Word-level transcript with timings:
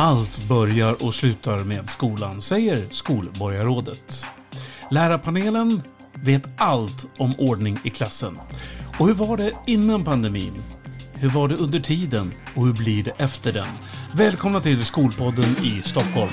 Allt 0.00 0.48
börjar 0.48 1.04
och 1.04 1.14
slutar 1.14 1.58
med 1.58 1.90
skolan, 1.90 2.42
säger 2.42 2.86
skolborgarrådet. 2.90 4.26
Lärarpanelen 4.90 5.82
vet 6.14 6.42
allt 6.56 7.06
om 7.16 7.34
ordning 7.38 7.78
i 7.84 7.90
klassen. 7.90 8.38
Och 8.98 9.06
hur 9.06 9.14
var 9.14 9.36
det 9.36 9.52
innan 9.66 10.04
pandemin? 10.04 10.62
Hur 11.14 11.28
var 11.28 11.48
det 11.48 11.54
under 11.54 11.80
tiden? 11.80 12.32
Och 12.54 12.66
hur 12.66 12.72
blir 12.72 13.04
det 13.04 13.12
efter 13.18 13.52
den? 13.52 13.68
Välkomna 14.14 14.60
till 14.60 14.84
Skolpodden 14.84 15.56
i 15.64 15.82
Stockholm. 15.84 16.32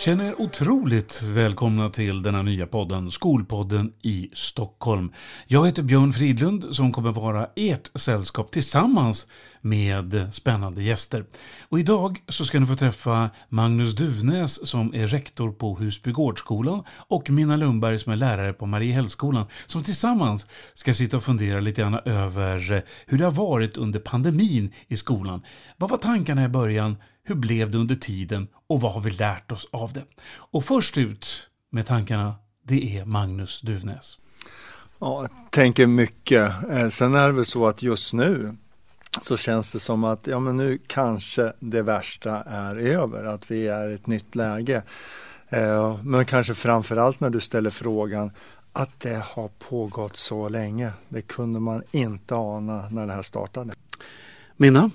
Känner 0.00 0.24
er 0.24 0.40
otroligt 0.40 1.22
välkomna 1.22 1.90
till 1.90 2.22
denna 2.22 2.42
nya 2.42 2.66
podden, 2.66 3.10
Skolpodden 3.10 3.92
i 4.02 4.30
Stockholm. 4.32 5.12
Jag 5.46 5.66
heter 5.66 5.82
Björn 5.82 6.12
Fridlund 6.12 6.76
som 6.76 6.92
kommer 6.92 7.12
vara 7.12 7.48
ert 7.56 7.90
sällskap 7.94 8.50
tillsammans 8.52 9.26
med 9.60 10.28
spännande 10.32 10.82
gäster. 10.82 11.24
Och 11.68 11.80
idag 11.80 12.18
så 12.28 12.44
ska 12.44 12.60
ni 12.60 12.66
få 12.66 12.74
träffa 12.74 13.30
Magnus 13.48 13.94
Duvnäs 13.94 14.68
som 14.68 14.94
är 14.94 15.06
rektor 15.06 15.52
på 15.52 15.76
Husbygårdsskolan 15.78 16.84
och 16.90 17.30
Minna 17.30 17.56
Lundberg 17.56 17.98
som 17.98 18.12
är 18.12 18.16
lärare 18.16 18.52
på 18.52 18.66
Mariehällsskolan 18.66 19.46
som 19.66 19.82
tillsammans 19.82 20.46
ska 20.74 20.94
sitta 20.94 21.16
och 21.16 21.22
fundera 21.22 21.60
lite 21.60 21.80
grann 21.80 22.00
över 22.04 22.72
eh, 22.72 22.80
hur 23.06 23.18
det 23.18 23.24
har 23.24 23.32
varit 23.32 23.76
under 23.76 24.00
pandemin 24.00 24.72
i 24.88 24.96
skolan. 24.96 25.42
Vad 25.76 25.90
var 25.90 25.98
tankarna 25.98 26.44
i 26.44 26.48
början? 26.48 26.96
Hur 27.30 27.34
blev 27.34 27.70
det 27.70 27.78
under 27.78 27.94
tiden 27.94 28.48
och 28.66 28.80
vad 28.80 28.92
har 28.92 29.00
vi 29.00 29.10
lärt 29.10 29.52
oss 29.52 29.68
av 29.70 29.92
det? 29.92 30.04
Och 30.32 30.64
först 30.64 30.98
ut 30.98 31.48
med 31.70 31.86
tankarna, 31.86 32.34
det 32.62 32.98
är 32.98 33.04
Magnus 33.04 33.60
Duvnäs. 33.60 34.18
Ja, 34.98 35.22
jag 35.22 35.50
tänker 35.50 35.86
mycket. 35.86 36.52
Eh, 36.70 36.88
sen 36.88 37.14
är 37.14 37.26
det 37.26 37.32
väl 37.32 37.44
så 37.44 37.66
att 37.66 37.82
just 37.82 38.14
nu 38.14 38.56
så 39.22 39.36
känns 39.36 39.72
det 39.72 39.80
som 39.80 40.04
att 40.04 40.26
ja, 40.26 40.40
men 40.40 40.56
nu 40.56 40.78
kanske 40.86 41.52
det 41.60 41.82
värsta 41.82 42.42
är 42.42 42.76
över, 42.76 43.24
att 43.24 43.50
vi 43.50 43.68
är 43.68 43.88
i 43.88 43.94
ett 43.94 44.06
nytt 44.06 44.34
läge. 44.34 44.82
Eh, 45.48 45.98
men 46.02 46.24
kanske 46.24 46.54
framförallt 46.54 47.20
när 47.20 47.30
du 47.30 47.40
ställer 47.40 47.70
frågan 47.70 48.30
att 48.72 49.00
det 49.00 49.22
har 49.24 49.48
pågått 49.48 50.16
så 50.16 50.48
länge. 50.48 50.92
Det 51.08 51.22
kunde 51.22 51.60
man 51.60 51.82
inte 51.90 52.34
ana 52.34 52.88
när 52.88 53.06
det 53.06 53.12
här 53.12 53.22
startade. 53.22 53.74
Minna, 54.56 54.90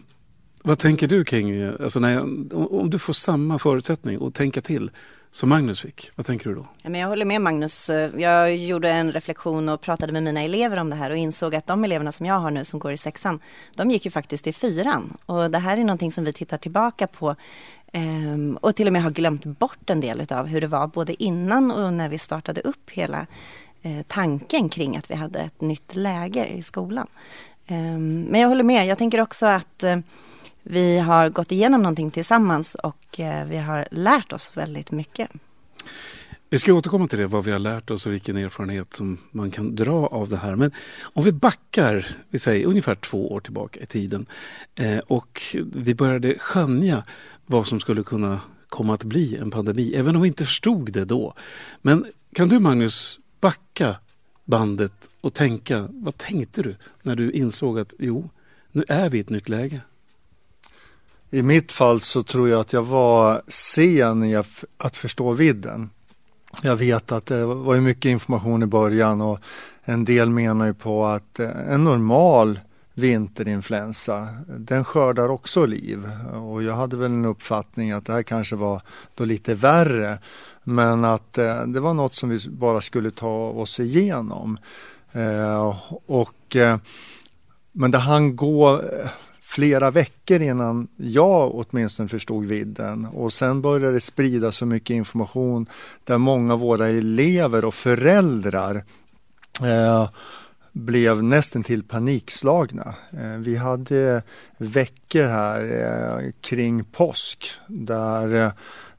vad 0.65 0.79
tänker 0.79 1.07
du 1.07 1.23
kring, 1.23 1.63
alltså 1.63 1.99
när 1.99 2.13
jag, 2.13 2.53
om 2.73 2.89
du 2.89 2.99
får 2.99 3.13
samma 3.13 3.59
förutsättning 3.59 4.27
att 4.27 4.33
tänka 4.33 4.61
till 4.61 4.91
som 5.31 5.49
Magnus 5.49 5.81
fick, 5.81 6.11
vad 6.15 6.25
tänker 6.25 6.49
du 6.49 6.55
då? 6.55 6.67
Ja, 6.81 6.89
men 6.89 7.01
jag 7.01 7.07
håller 7.07 7.25
med 7.25 7.41
Magnus. 7.41 7.89
Eh, 7.89 8.11
jag 8.21 8.55
gjorde 8.55 8.89
en 8.89 9.11
reflektion 9.11 9.69
och 9.69 9.81
pratade 9.81 10.13
med 10.13 10.23
mina 10.23 10.41
elever 10.41 10.77
om 10.77 10.89
det 10.89 10.95
här 10.95 11.09
och 11.09 11.17
insåg 11.17 11.55
att 11.55 11.67
de 11.67 11.83
eleverna 11.83 12.11
som 12.11 12.25
jag 12.25 12.39
har 12.39 12.51
nu 12.51 12.65
som 12.65 12.79
går 12.79 12.91
i 12.91 12.97
sexan, 12.97 13.39
de 13.77 13.91
gick 13.91 14.05
ju 14.05 14.11
faktiskt 14.11 14.47
i 14.47 14.53
fyran. 14.53 15.17
Och 15.25 15.51
det 15.51 15.57
här 15.57 15.77
är 15.77 15.81
någonting 15.81 16.11
som 16.11 16.23
vi 16.23 16.33
tittar 16.33 16.57
tillbaka 16.57 17.07
på 17.07 17.35
ehm, 17.91 18.57
och 18.61 18.75
till 18.75 18.87
och 18.87 18.93
med 18.93 19.03
har 19.03 19.11
glömt 19.11 19.45
bort 19.45 19.89
en 19.89 20.01
del 20.01 20.27
av 20.29 20.47
hur 20.47 20.61
det 20.61 20.67
var 20.67 20.87
både 20.87 21.23
innan 21.23 21.71
och 21.71 21.93
när 21.93 22.09
vi 22.09 22.17
startade 22.17 22.61
upp 22.61 22.89
hela 22.89 23.27
eh, 23.81 24.01
tanken 24.07 24.69
kring 24.69 24.97
att 24.97 25.11
vi 25.11 25.15
hade 25.15 25.39
ett 25.39 25.61
nytt 25.61 25.95
läge 25.95 26.47
i 26.47 26.61
skolan. 26.61 27.07
Ehm, 27.67 28.21
men 28.21 28.41
jag 28.41 28.47
håller 28.47 28.63
med, 28.63 28.87
jag 28.87 28.97
tänker 28.97 29.21
också 29.21 29.45
att 29.45 29.83
eh, 29.83 29.97
vi 30.67 30.99
har 30.99 31.29
gått 31.29 31.51
igenom 31.51 31.81
någonting 31.81 32.11
tillsammans 32.11 32.75
och 32.75 33.19
eh, 33.19 33.45
vi 33.47 33.57
har 33.57 33.87
lärt 33.91 34.33
oss 34.33 34.51
väldigt 34.53 34.91
mycket. 34.91 35.29
Vi 36.49 36.59
ska 36.59 36.73
återkomma 36.73 37.07
till 37.07 37.19
det, 37.19 37.27
vad 37.27 37.43
vi 37.43 37.51
har 37.51 37.59
lärt 37.59 37.91
oss 37.91 38.05
och 38.05 38.13
vilken 38.13 38.37
erfarenhet 38.37 38.93
som 38.93 39.17
man 39.31 39.51
kan 39.51 39.75
dra 39.75 40.07
av 40.07 40.29
det 40.29 40.37
här. 40.37 40.55
Men 40.55 40.71
om 41.01 41.23
vi 41.23 41.31
backar, 41.31 42.07
vi 42.29 42.39
säger 42.39 42.65
ungefär 42.65 42.95
två 42.95 43.31
år 43.31 43.39
tillbaka 43.39 43.79
i 43.79 43.85
tiden 43.85 44.25
eh, 44.75 44.99
och 44.99 45.41
vi 45.73 45.95
började 45.95 46.35
skönja 46.39 47.03
vad 47.45 47.67
som 47.67 47.79
skulle 47.79 48.03
kunna 48.03 48.41
komma 48.69 48.93
att 48.93 49.03
bli 49.03 49.37
en 49.37 49.51
pandemi, 49.51 49.93
även 49.95 50.15
om 50.15 50.21
vi 50.21 50.27
inte 50.27 50.45
förstod 50.45 50.91
det 50.91 51.05
då. 51.05 51.33
Men 51.81 52.05
kan 52.33 52.49
du 52.49 52.59
Magnus 52.59 53.19
backa 53.41 53.95
bandet 54.45 55.09
och 55.21 55.33
tänka, 55.33 55.87
vad 55.91 56.17
tänkte 56.17 56.61
du 56.61 56.75
när 57.01 57.15
du 57.15 57.31
insåg 57.31 57.79
att 57.79 57.93
jo, 57.99 58.29
nu 58.71 58.83
är 58.87 59.09
vi 59.09 59.17
i 59.17 59.21
ett 59.21 59.29
nytt 59.29 59.49
läge? 59.49 59.81
I 61.31 61.43
mitt 61.43 61.71
fall 61.71 62.01
så 62.01 62.23
tror 62.23 62.49
jag 62.49 62.59
att 62.59 62.73
jag 62.73 62.83
var 62.83 63.41
sen 63.47 64.23
i 64.23 64.35
att 64.77 64.97
förstå 64.97 65.31
vidden. 65.31 65.89
Jag 66.63 66.75
vet 66.75 67.11
att 67.11 67.25
det 67.25 67.45
var 67.45 67.77
mycket 67.77 68.09
information 68.09 68.63
i 68.63 68.65
början 68.65 69.21
och 69.21 69.39
en 69.83 70.05
del 70.05 70.29
menar 70.29 70.65
ju 70.65 70.73
på 70.73 71.05
att 71.05 71.39
eh, 71.39 71.73
en 71.73 71.83
normal 71.83 72.59
vinterinfluensa, 72.93 74.27
den 74.47 74.83
skördar 74.83 75.29
också 75.29 75.65
liv. 75.65 76.09
Och 76.33 76.63
jag 76.63 76.73
hade 76.73 76.97
väl 76.97 77.11
en 77.11 77.25
uppfattning 77.25 77.91
att 77.91 78.05
det 78.05 78.13
här 78.13 78.23
kanske 78.23 78.55
var 78.55 78.81
då 79.15 79.25
lite 79.25 79.55
värre. 79.55 80.19
Men 80.63 81.05
att 81.05 81.37
eh, 81.37 81.61
det 81.61 81.79
var 81.79 81.93
något 81.93 82.13
som 82.13 82.29
vi 82.29 82.39
bara 82.49 82.81
skulle 82.81 83.11
ta 83.11 83.49
oss 83.49 83.79
igenom. 83.79 84.57
Eh, 85.11 85.77
och, 86.05 86.57
men 87.71 87.91
det 87.91 87.97
hann 87.97 88.35
gå 88.35 88.81
flera 89.45 89.91
veckor 89.91 90.41
innan 90.41 90.87
jag 90.97 91.55
åtminstone 91.55 92.09
förstod 92.09 92.45
vidden 92.45 93.05
och 93.05 93.33
sen 93.33 93.61
började 93.61 93.93
det 93.93 94.01
sprida 94.01 94.51
så 94.51 94.65
mycket 94.65 94.93
information 94.93 95.69
där 96.03 96.17
många 96.17 96.53
av 96.53 96.59
våra 96.59 96.87
elever 96.87 97.65
och 97.65 97.73
föräldrar 97.73 98.83
eh, 99.63 100.09
blev 100.71 101.23
nästan 101.23 101.63
till 101.63 101.83
panikslagna. 101.83 102.95
Eh, 103.11 103.37
vi 103.37 103.55
hade 103.55 104.23
veckor 104.57 105.27
här 105.27 105.61
eh, 105.61 106.31
kring 106.41 106.83
påsk 106.83 107.47
där 107.67 108.35
eh, 108.35 108.51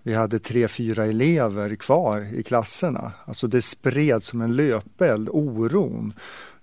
vi 0.02 0.14
hade 0.14 0.38
tre, 0.38 0.68
fyra 0.68 1.04
elever 1.04 1.74
kvar 1.74 2.26
i 2.34 2.42
klasserna. 2.42 3.12
Alltså 3.24 3.46
det 3.46 3.62
spred 3.62 4.22
som 4.22 4.40
en 4.40 4.56
löpeld, 4.56 5.28
oron. 5.32 6.12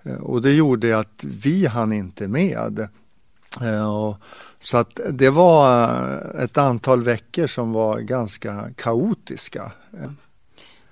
Eh, 0.03 0.15
och 0.15 0.41
det 0.41 0.53
gjorde 0.53 1.00
att 1.00 1.25
vi 1.44 1.65
hann 1.65 1.94
inte 1.94 2.27
med. 2.27 2.88
Eh, 3.61 4.15
så 4.59 4.77
att 4.77 4.99
det 5.11 5.29
var 5.29 5.91
eh, 6.35 6.43
ett 6.43 6.57
antal 6.57 7.03
veckor 7.03 7.47
som 7.47 7.73
var 7.73 7.99
ganska 7.99 8.69
kaotiska. 8.77 9.71
Eh. 9.93 10.11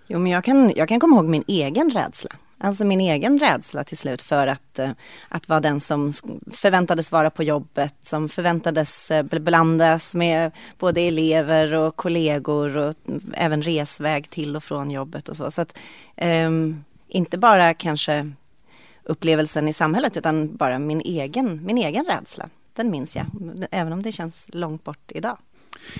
Jo, 0.07 0.19
men 0.19 0.31
jag 0.31 0.43
kan, 0.43 0.73
jag 0.75 0.87
kan 0.87 0.99
komma 0.99 1.15
ihåg 1.15 1.25
min 1.25 1.43
egen 1.47 1.91
rädsla. 1.91 2.29
Alltså 2.63 2.85
min 2.85 3.01
egen 3.01 3.39
rädsla 3.39 3.83
till 3.83 3.97
slut 3.97 4.21
för 4.21 4.47
att, 4.47 4.79
att 5.29 5.49
vara 5.49 5.59
den 5.59 5.79
som 5.79 6.11
förväntades 6.51 7.11
vara 7.11 7.29
på 7.29 7.43
jobbet, 7.43 7.95
som 8.01 8.29
förväntades 8.29 9.11
blandas 9.23 10.15
med 10.15 10.51
både 10.79 11.01
elever 11.01 11.73
och 11.73 11.95
kollegor 11.95 12.77
och 12.77 12.95
mm, 13.07 13.33
även 13.33 13.61
resväg 13.61 14.29
till 14.29 14.55
och 14.55 14.63
från 14.63 14.91
jobbet 14.91 15.29
och 15.29 15.37
så. 15.37 15.51
Så 15.51 15.61
att 15.61 15.77
um, 16.21 16.83
inte 17.07 17.37
bara 17.37 17.73
kanske 17.73 18.31
upplevelsen 19.03 19.67
i 19.67 19.73
samhället 19.73 20.17
utan 20.17 20.55
bara 20.55 20.79
min 20.79 21.01
egen, 21.01 21.65
min 21.65 21.77
egen 21.77 22.05
rädsla. 22.05 22.49
Den 22.73 22.91
minns 22.91 23.15
jag, 23.15 23.25
även 23.71 23.93
om 23.93 24.01
det 24.01 24.11
känns 24.11 24.45
långt 24.47 24.83
bort 24.83 25.11
idag. 25.11 25.37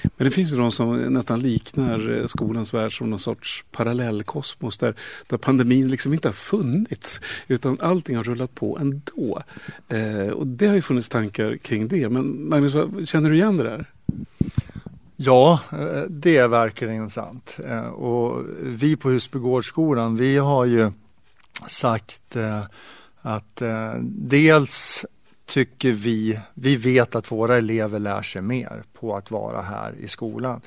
Men 0.03 0.25
det 0.25 0.31
finns 0.31 0.53
ju 0.53 0.57
de 0.57 0.71
som 0.71 0.97
nästan 0.97 1.39
liknar 1.39 2.19
eh, 2.19 2.25
skolans 2.25 2.73
värld 2.73 2.97
som 2.97 3.09
någon 3.09 3.19
sorts 3.19 3.65
parallellkosmos 3.71 4.77
där, 4.77 4.95
där 5.27 5.37
pandemin 5.37 5.87
liksom 5.87 6.13
inte 6.13 6.27
har 6.27 6.33
funnits 6.33 7.21
utan 7.47 7.77
allting 7.81 8.17
har 8.17 8.23
rullat 8.23 8.55
på 8.55 8.77
ändå. 8.77 9.41
Eh, 9.87 10.27
och 10.27 10.47
det 10.47 10.67
har 10.67 10.75
ju 10.75 10.81
funnits 10.81 11.09
tankar 11.09 11.57
kring 11.57 11.87
det. 11.87 12.09
Men 12.09 12.49
Magnus, 12.49 12.73
känner 13.09 13.29
du 13.29 13.35
igen 13.35 13.57
det 13.57 13.63
där? 13.63 13.89
Ja, 15.15 15.59
eh, 15.71 16.01
det 16.09 16.37
är 16.37 16.47
verkligen 16.47 17.09
sant. 17.09 17.57
Eh, 17.69 17.87
och 17.87 18.45
vi 18.61 18.95
på 18.95 19.09
Husbygårdsskolan, 19.09 20.17
vi 20.17 20.37
har 20.37 20.65
ju 20.65 20.91
sagt 21.67 22.35
eh, 22.35 22.63
att 23.21 23.61
eh, 23.61 23.93
dels 24.03 25.05
tycker 25.45 25.91
vi, 25.91 26.39
vi 26.53 26.75
vet 26.75 27.15
att 27.15 27.31
våra 27.31 27.57
elever 27.57 27.99
lär 27.99 28.21
sig 28.21 28.41
mer 28.41 28.83
på 28.93 29.15
att 29.15 29.31
vara 29.31 29.61
här 29.61 29.93
i 29.99 30.07
skolan. 30.07 30.61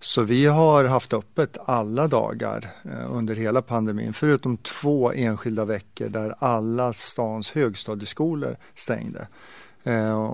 Så 0.00 0.22
vi 0.22 0.46
har 0.46 0.84
haft 0.84 1.12
öppet 1.12 1.58
alla 1.64 2.08
dagar 2.08 2.72
eh, 2.84 3.14
under 3.14 3.34
hela 3.34 3.62
pandemin 3.62 4.12
förutom 4.12 4.56
två 4.56 5.12
enskilda 5.12 5.64
veckor 5.64 6.08
där 6.08 6.34
alla 6.38 6.92
stans 6.92 7.50
högstadieskolor 7.50 8.56
stängde. 8.74 9.26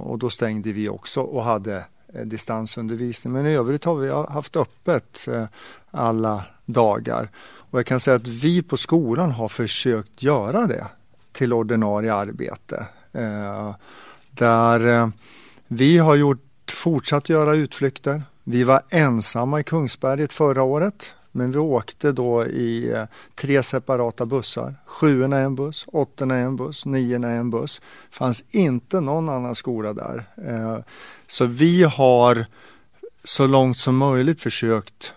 Och 0.05 0.19
då 0.19 0.31
stängde 0.31 0.73
vi 0.73 0.89
också 0.89 1.21
och 1.21 1.45
hade 1.45 1.85
distansundervisning. 2.25 3.33
Men 3.33 3.47
i 3.47 3.55
övrigt 3.55 3.85
har 3.85 3.95
vi 3.95 4.11
haft 4.11 4.57
öppet 4.57 5.29
alla 5.91 6.45
dagar. 6.67 7.31
Och 7.71 7.79
jag 7.79 7.87
kan 7.87 8.01
säga 8.01 8.17
att 8.17 8.29
vi 8.29 8.63
på 8.63 8.77
skolan 8.77 9.31
har 9.31 9.49
försökt 9.49 10.23
göra 10.23 10.67
det 10.67 10.87
till 11.33 11.53
ordinarie 11.53 12.15
arbete. 12.15 12.87
Eh, 13.13 13.75
där 14.31 14.87
eh, 14.87 15.09
vi 15.67 15.99
har 15.99 16.15
gjort, 16.15 16.71
fortsatt 16.71 17.29
göra 17.29 17.55
utflykter. 17.55 18.23
Vi 18.45 18.65
var 18.65 18.83
ensamma 18.89 19.61
i 19.61 19.65
Kungsberget 19.65 20.33
förra 20.33 20.63
året. 20.63 21.13
Men 21.37 21.51
vi 21.51 21.59
åkte 21.59 22.13
då 22.13 22.47
i 22.47 22.93
eh, 22.93 23.05
tre 23.35 23.63
separata 23.63 24.27
bussar. 24.27 24.75
Sjuorna 24.87 25.39
en 25.39 25.55
buss, 25.55 25.85
åttorna 25.89 26.37
en 26.37 26.57
buss, 26.57 26.87
niorna 26.87 27.31
en 27.31 27.51
buss. 27.51 27.81
Det 28.11 28.17
fanns 28.17 28.45
inte 28.51 29.01
någon 29.01 29.29
annan 29.29 29.55
skola 29.55 29.93
där. 29.93 30.25
Eh, 30.47 30.79
så 31.27 31.45
vi 31.47 31.83
har 31.83 32.47
så 33.25 33.47
långt 33.47 33.79
som 33.79 33.97
möjligt 33.97 34.41
försökt 34.41 35.15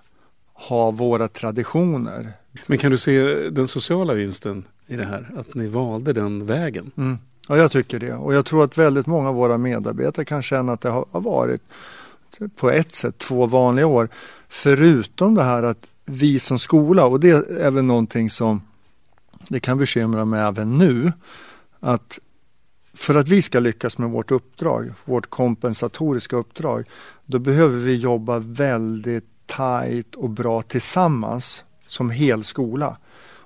ha 0.68 0.92
våra 0.92 1.28
traditioner. 1.28 2.34
Men 2.68 2.78
kan 2.78 2.92
du 2.92 2.98
se 2.98 3.22
den 3.50 3.68
sociala 3.68 4.14
vinsten 4.14 4.66
i 4.88 4.96
det 4.96 5.06
här? 5.06 5.32
Att 5.38 5.54
ni 5.54 5.68
valde 5.68 6.14
den 6.14 6.46
vägen? 6.46 6.92
Mm. 6.98 7.18
Ja, 7.48 7.58
jag 7.58 7.72
tycker 7.72 8.00
det. 8.00 8.14
Och 8.14 8.34
jag 8.34 8.46
tror 8.46 8.64
att 8.64 8.78
väldigt 8.78 9.08
många 9.08 9.30
av 9.30 9.36
våra 9.36 9.58
medarbetare 9.58 10.26
kan 10.26 10.42
känna 10.42 10.74
att 10.74 10.82
det 10.82 10.90
har 10.90 11.22
varit 11.22 11.62
på 12.56 12.70
ett 12.70 12.92
sätt 12.92 13.18
två 13.18 13.46
vanliga 13.46 13.88
år. 13.88 14.10
Förutom 14.48 15.36
det 15.36 15.44
här 15.44 15.64
att 15.64 15.88
vi 16.06 16.40
som 16.40 16.60
skola, 16.60 17.06
och 17.06 17.20
det 17.20 17.50
är 17.50 17.72
väl 17.72 17.84
någonting 17.84 18.30
som 18.30 18.62
det 19.50 19.60
kan 19.60 19.78
bekymra 19.78 20.26
mig 20.26 20.42
även 20.42 20.78
nu, 20.78 21.14
att 21.80 22.20
för 22.94 23.16
att 23.16 23.28
vi 23.28 23.42
ska 23.42 23.60
lyckas 23.60 23.98
med 23.98 24.10
vårt 24.10 24.32
uppdrag, 24.32 24.94
vårt 25.06 25.30
kompensatoriska 25.30 26.36
uppdrag, 26.36 26.86
då 27.26 27.40
behöver 27.40 27.78
vi 27.78 27.96
jobba 27.96 28.40
väldigt 28.40 29.39
tajt 29.50 30.16
och 30.16 30.30
bra 30.30 30.62
tillsammans 30.62 31.64
som 31.86 32.10
hel 32.10 32.44
skola. 32.44 32.98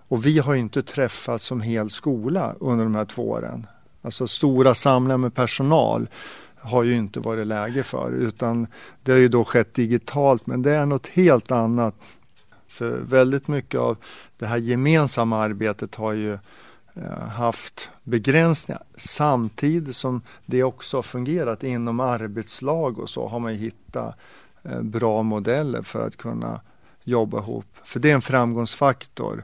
Och 0.08 0.26
vi 0.26 0.40
har 0.40 0.56
inte 0.56 0.82
träffats 0.84 1.46
som 1.46 1.62
hel 1.62 1.90
skola 1.90 2.56
under 2.60 2.84
de 2.84 2.96
här 2.96 3.06
två 3.06 3.30
åren. 3.30 3.68
Alltså 4.02 4.28
stora 4.28 4.74
samlingar 4.74 5.18
med 5.18 5.34
personal 5.34 6.08
har 6.56 6.84
ju 6.84 6.96
inte 6.96 7.20
varit 7.20 7.48
läge 7.48 7.84
för 7.84 8.12
utan 8.12 8.68
det 9.04 9.12
har 9.12 9.20
ju 9.20 9.28
då 9.28 9.46
skett 9.46 9.74
digitalt 9.74 10.48
men 10.48 10.62
det 10.62 10.72
är 10.72 10.86
något 10.86 11.08
helt 11.08 11.52
annat. 11.52 11.96
För 12.68 12.98
väldigt 12.98 13.48
mycket 13.48 13.80
av 13.80 13.98
det 14.40 14.46
här 14.46 14.58
gemensamma 14.58 15.38
arbetet 15.38 15.96
har 15.96 16.14
ju 16.14 16.34
eh, 16.96 17.28
haft 17.28 17.90
begränsningar 18.04 18.84
samtidigt 18.96 19.96
som 19.96 20.22
det 20.46 20.64
också 20.64 20.98
har 20.98 21.04
fungerat 21.04 21.64
inom 21.64 22.00
arbetslag 22.00 23.00
och 23.00 23.10
så 23.10 23.28
har 23.28 23.40
man 23.40 23.54
hittat 23.54 24.16
Eh, 24.64 24.82
bra 24.82 25.24
modeller 25.24 25.82
för 25.82 26.08
att 26.08 26.16
kunna 26.16 26.62
jobba 27.04 27.40
ihop. 27.40 27.66
För 27.84 28.00
det 28.00 28.12
är 28.12 28.16
en 28.16 28.22
framgångsfaktor. 28.22 29.44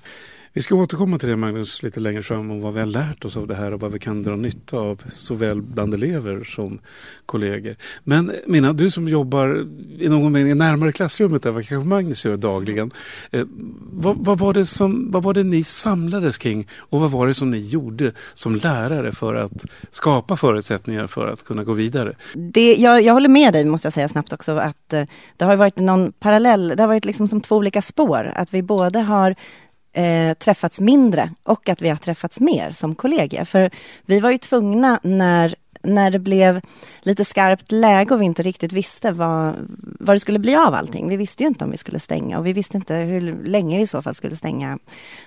Vi 0.54 0.62
ska 0.62 0.76
återkomma 0.76 1.18
till 1.18 1.30
det 1.30 1.36
Magnus 1.36 1.84
lite 1.84 2.00
längre 2.00 2.22
fram 2.22 2.52
om 2.52 2.62
vad 2.62 2.74
vi 2.74 2.80
har 2.80 2.88
lärt 2.88 3.26
oss 3.26 3.38
av 3.38 3.48
det 3.48 3.56
här 3.56 3.74
och 3.74 3.80
vad 3.80 3.92
vi 3.92 4.00
kan 4.00 4.24
dra 4.24 4.36
nytta 4.36 4.78
av 4.78 5.04
såväl 5.10 5.62
bland 5.62 5.94
elever 5.94 6.44
som 6.44 6.80
kollegor. 7.26 7.76
Men 8.04 8.32
Minna, 8.48 8.74
du 8.74 8.92
som 8.92 9.08
jobbar 9.08 9.68
i 10.00 10.10
någon 10.10 10.32
mening 10.32 10.58
närmare 10.58 10.92
klassrummet 10.92 11.46
än 11.46 11.54
vad 11.54 11.68
kanske 11.68 11.90
Magnus 11.90 12.26
gör 12.26 12.36
dagligen. 12.36 12.92
Eh, 13.32 13.46
vad, 13.92 14.18
vad, 14.26 14.40
var 14.40 14.54
det 14.54 14.66
som, 14.66 15.12
vad 15.12 15.24
var 15.24 15.34
det 15.34 15.44
ni 15.44 15.64
samlades 15.64 16.38
kring 16.38 16.68
och 16.78 17.00
vad 17.00 17.12
var 17.12 17.28
det 17.28 17.34
som 17.34 17.52
ni 17.52 17.68
gjorde 17.68 18.12
som 18.34 18.56
lärare 18.56 19.12
för 19.12 19.36
att 19.36 19.66
skapa 19.92 20.38
förutsättningar 20.38 21.08
för 21.08 21.28
att 21.28 21.44
kunna 21.44 21.64
gå 21.64 21.74
vidare? 21.74 22.16
Det, 22.34 22.76
jag, 22.76 23.02
jag 23.02 23.14
håller 23.14 23.30
med 23.30 23.54
dig 23.54 23.66
måste 23.66 23.86
jag 23.86 23.94
säga 23.94 24.08
snabbt 24.08 24.34
också 24.34 24.58
att 24.58 24.94
eh, 24.94 25.04
det 25.38 25.46
har 25.46 25.56
varit 25.56 25.78
någon 25.78 26.12
parallell, 26.12 26.68
det 26.68 26.84
har 26.84 26.88
varit 26.88 27.06
liksom 27.06 27.28
som 27.28 27.42
två 27.42 27.56
olika 27.56 27.82
spår. 27.82 28.32
Att 28.36 28.54
vi 28.54 28.62
både 28.62 29.00
har 29.00 29.36
eh, 29.94 30.34
träffats 30.34 30.80
mindre 30.80 31.32
och 31.44 31.70
att 31.70 31.82
vi 31.82 31.90
har 31.90 31.98
träffats 31.98 32.40
mer 32.40 32.72
som 32.72 32.96
kollegor. 32.96 33.44
För 33.44 33.70
vi 34.06 34.20
var 34.20 34.32
ju 34.32 34.38
tvungna 34.38 35.00
när 35.04 35.56
när 35.84 36.12
det 36.12 36.20
blev 36.20 36.62
lite 37.02 37.26
skarpt 37.26 37.72
läge 37.72 38.14
och 38.14 38.22
vi 38.22 38.26
inte 38.26 38.42
riktigt 38.42 38.74
visste 38.74 39.12
vad, 39.12 39.56
vad 40.00 40.16
det 40.16 40.20
skulle 40.20 40.40
bli 40.40 40.56
av 40.56 40.74
allting. 40.74 41.10
Vi 41.10 41.18
visste 41.18 41.44
ju 41.44 41.48
inte 41.48 41.64
om 41.64 41.72
vi 41.72 41.78
skulle 41.78 42.00
stänga 42.00 42.40
och 42.40 42.46
vi 42.46 42.54
visste 42.54 42.78
inte 42.78 42.96
hur 42.96 43.44
länge 43.44 43.78
vi 43.78 43.84
i 43.84 43.88
så 43.88 44.02
fall 44.02 44.16
skulle 44.16 44.36
stänga. 44.36 44.80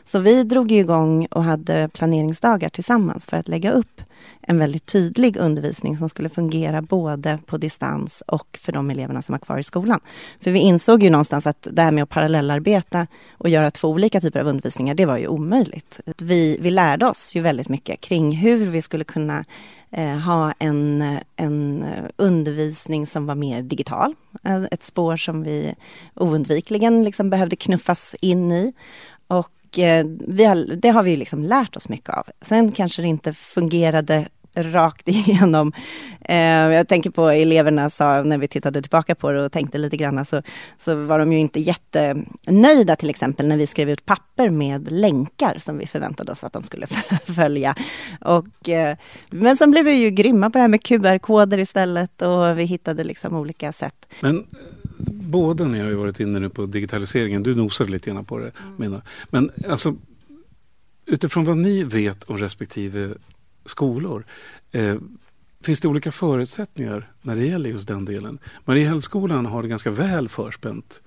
Så 0.05 0.19
vi 0.19 0.45
drog 0.45 0.73
igång 0.73 1.27
och 1.27 1.45
hade 1.45 1.89
planeringsdagar 1.89 2.69
tillsammans 2.69 3.27
för 3.27 3.37
att 3.37 3.49
lägga 3.49 3.73
upp 3.73 4.03
en 4.41 4.59
väldigt 4.59 4.87
tydlig 4.87 5.37
undervisning 5.37 5.97
som 5.97 6.09
skulle 6.09 6.29
fungera 6.29 6.83
både 6.83 7.39
på 7.47 7.57
distans 7.57 8.23
och 8.27 8.59
för 8.61 8.73
de 8.73 8.91
eleverna 8.91 9.23
som 9.23 9.33
var 9.33 9.39
kvar 9.39 9.59
i 9.59 9.63
skolan. 9.63 10.01
För 10.41 10.51
vi 10.51 10.59
insåg 10.59 11.03
ju 11.03 11.11
någonstans 11.11 11.47
att 11.47 11.69
det 11.71 11.83
här 11.83 11.93
med 11.93 12.03
att 12.03 12.09
parallellarbeta 12.11 13.07
och 13.33 13.49
göra 13.49 13.71
två 13.71 13.89
olika 13.89 14.21
typer 14.21 14.41
av 14.41 14.47
undervisningar, 14.47 14.95
det 14.95 15.07
var 15.07 15.19
ju 15.19 15.27
omöjligt. 15.27 16.01
Vi, 16.19 16.59
vi 16.61 16.71
lärde 16.71 17.07
oss 17.07 17.35
ju 17.35 17.41
väldigt 17.41 17.69
mycket 17.69 18.01
kring 18.01 18.37
hur 18.37 18.67
vi 18.67 18.83
skulle 18.83 19.05
kunna 19.05 19.45
Eh, 19.95 20.19
ha 20.19 20.53
en, 20.59 21.05
en 21.37 21.85
undervisning 22.17 23.07
som 23.07 23.27
var 23.27 23.35
mer 23.35 23.63
digital. 23.63 24.15
Eh, 24.45 24.63
ett 24.71 24.83
spår 24.83 25.17
som 25.17 25.43
vi 25.43 25.75
oundvikligen 26.15 27.03
liksom 27.03 27.31
behövde 27.31 27.57
knuffas 27.57 28.17
in 28.21 28.53
i. 28.53 28.73
Och 29.27 29.79
eh, 29.79 30.07
vi 30.29 30.45
har, 30.45 30.77
det 30.77 30.89
har 30.89 31.03
vi 31.03 31.17
liksom 31.17 31.43
lärt 31.43 31.77
oss 31.77 31.89
mycket 31.89 32.09
av. 32.09 32.27
Sen 32.41 32.73
kanske 32.73 33.03
det 33.03 33.09
inte 33.09 33.33
fungerade 33.33 34.29
rakt 34.55 35.09
igenom. 35.09 35.73
Eh, 36.21 36.37
jag 36.37 36.89
tänker 36.89 37.11
på 37.11 37.29
eleverna 37.29 37.91
sa 37.91 38.23
när 38.23 38.39
vi 38.39 38.49
tittade 38.49 38.83
tillbaka 38.83 39.15
på 39.15 39.33
det 39.33 39.43
och 39.43 39.53
tänkte 39.53 39.79
lite 39.79 39.97
grann 39.97 40.25
så, 40.25 40.43
så 40.77 40.95
var 40.95 41.19
de 41.19 41.33
ju 41.33 41.39
inte 41.39 41.61
jättenöjda 41.61 42.97
till 42.97 43.11
exempel 43.11 43.47
när 43.47 43.57
vi 43.57 43.67
skrev 43.67 43.91
ut 43.91 44.07
papper 44.07 44.51
med 44.51 44.93
länkar 44.93 45.59
som 45.59 45.79
vi 45.79 45.87
förväntade 45.87 46.33
oss 46.33 46.45
att 46.45 46.53
de 46.53 46.65
skulle 46.65 46.87
följa. 47.37 47.75
Och, 48.21 48.69
eh, 48.69 48.97
men 49.31 49.57
sen 49.57 49.71
blev 49.71 49.85
vi 49.85 49.93
ju 49.93 50.11
grymma 50.11 50.51
på 50.51 50.59
det 50.59 50.63
här 50.63 50.69
med 50.69 50.83
QR-koder 50.83 51.59
istället 51.59 52.23
och 52.23 52.59
vi 52.59 52.65
hittade 52.65 53.05
liksom 53.05 53.35
olika 53.35 53.73
sätt. 53.73 54.07
Men 54.21 54.47
båda 55.07 55.65
ni 55.65 55.81
har 55.81 55.89
ju 55.89 55.95
varit 55.95 56.21
inne 56.21 56.39
nu 56.41 56.49
på 56.49 56.67
digitaliseringen. 56.67 57.43
Du 57.43 57.55
nosade 57.55 57.91
lite 57.91 58.11
grann 58.11 58.25
på 58.25 58.39
det, 58.39 58.53
mm. 58.79 59.01
Men 59.31 59.51
alltså 59.69 59.95
utifrån 61.07 61.45
vad 61.45 61.57
ni 61.57 61.85
vet 61.85 62.25
om 62.25 62.39
respektive 62.39 63.15
skolor. 63.65 64.25
Eh, 64.73 64.97
finns 65.65 65.81
det 65.81 65.89
olika 65.89 66.13
förutsättningar 66.13 67.11
när 67.23 67.37
det 67.37 67.47
gäller 67.47 67.71
just 67.71 67.89
den 67.89 68.05
delen? 68.05 68.39
Mariehällsskolan 68.65 69.47
har 69.47 69.63
det 69.63 69.69
ganska 69.69 69.91
väl 69.91 70.29
förspänt 70.29 71.03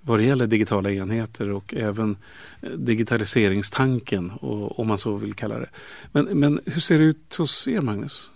vad 0.00 0.18
det 0.18 0.24
gäller 0.24 0.46
digitala 0.46 0.90
enheter 0.90 1.50
och 1.50 1.74
även 1.74 2.16
eh, 2.60 2.70
digitaliseringstanken, 2.70 4.30
och, 4.30 4.78
om 4.78 4.86
man 4.88 4.98
så 4.98 5.14
vill 5.14 5.34
kalla 5.34 5.58
det. 5.58 5.68
Men, 6.12 6.24
men 6.24 6.60
hur 6.66 6.80
ser 6.80 6.98
det 6.98 7.04
ut 7.04 7.36
hos 7.36 7.68
er, 7.68 7.80
Magnus? 7.80 8.30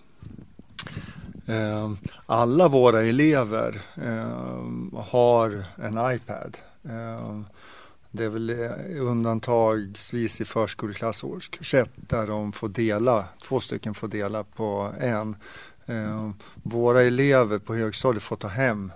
Ehm, 1.49 1.97
alla 2.25 2.67
våra 2.67 3.03
elever 3.03 3.81
ehm, 3.95 4.93
har 4.93 5.63
en 5.75 6.15
iPad. 6.15 6.57
Ehm, 6.83 7.45
det 8.11 8.23
är 8.23 8.29
väl 8.29 8.49
eh, 8.49 9.01
undantagsvis 9.01 10.41
i 10.41 10.45
förskoleklass 10.45 11.23
årskurs 11.23 11.73
1 11.73 11.89
där 11.95 12.27
de 12.27 12.51
får 12.51 12.69
dela, 12.69 13.27
två 13.43 13.59
stycken 13.59 13.93
får 13.93 14.07
dela 14.07 14.43
på 14.43 14.93
en. 14.99 15.35
Eh, 15.85 16.31
våra 16.63 17.01
elever 17.01 17.59
på 17.59 17.75
högstadiet 17.75 18.23
får 18.23 18.35
ta 18.35 18.47
hem 18.47 18.91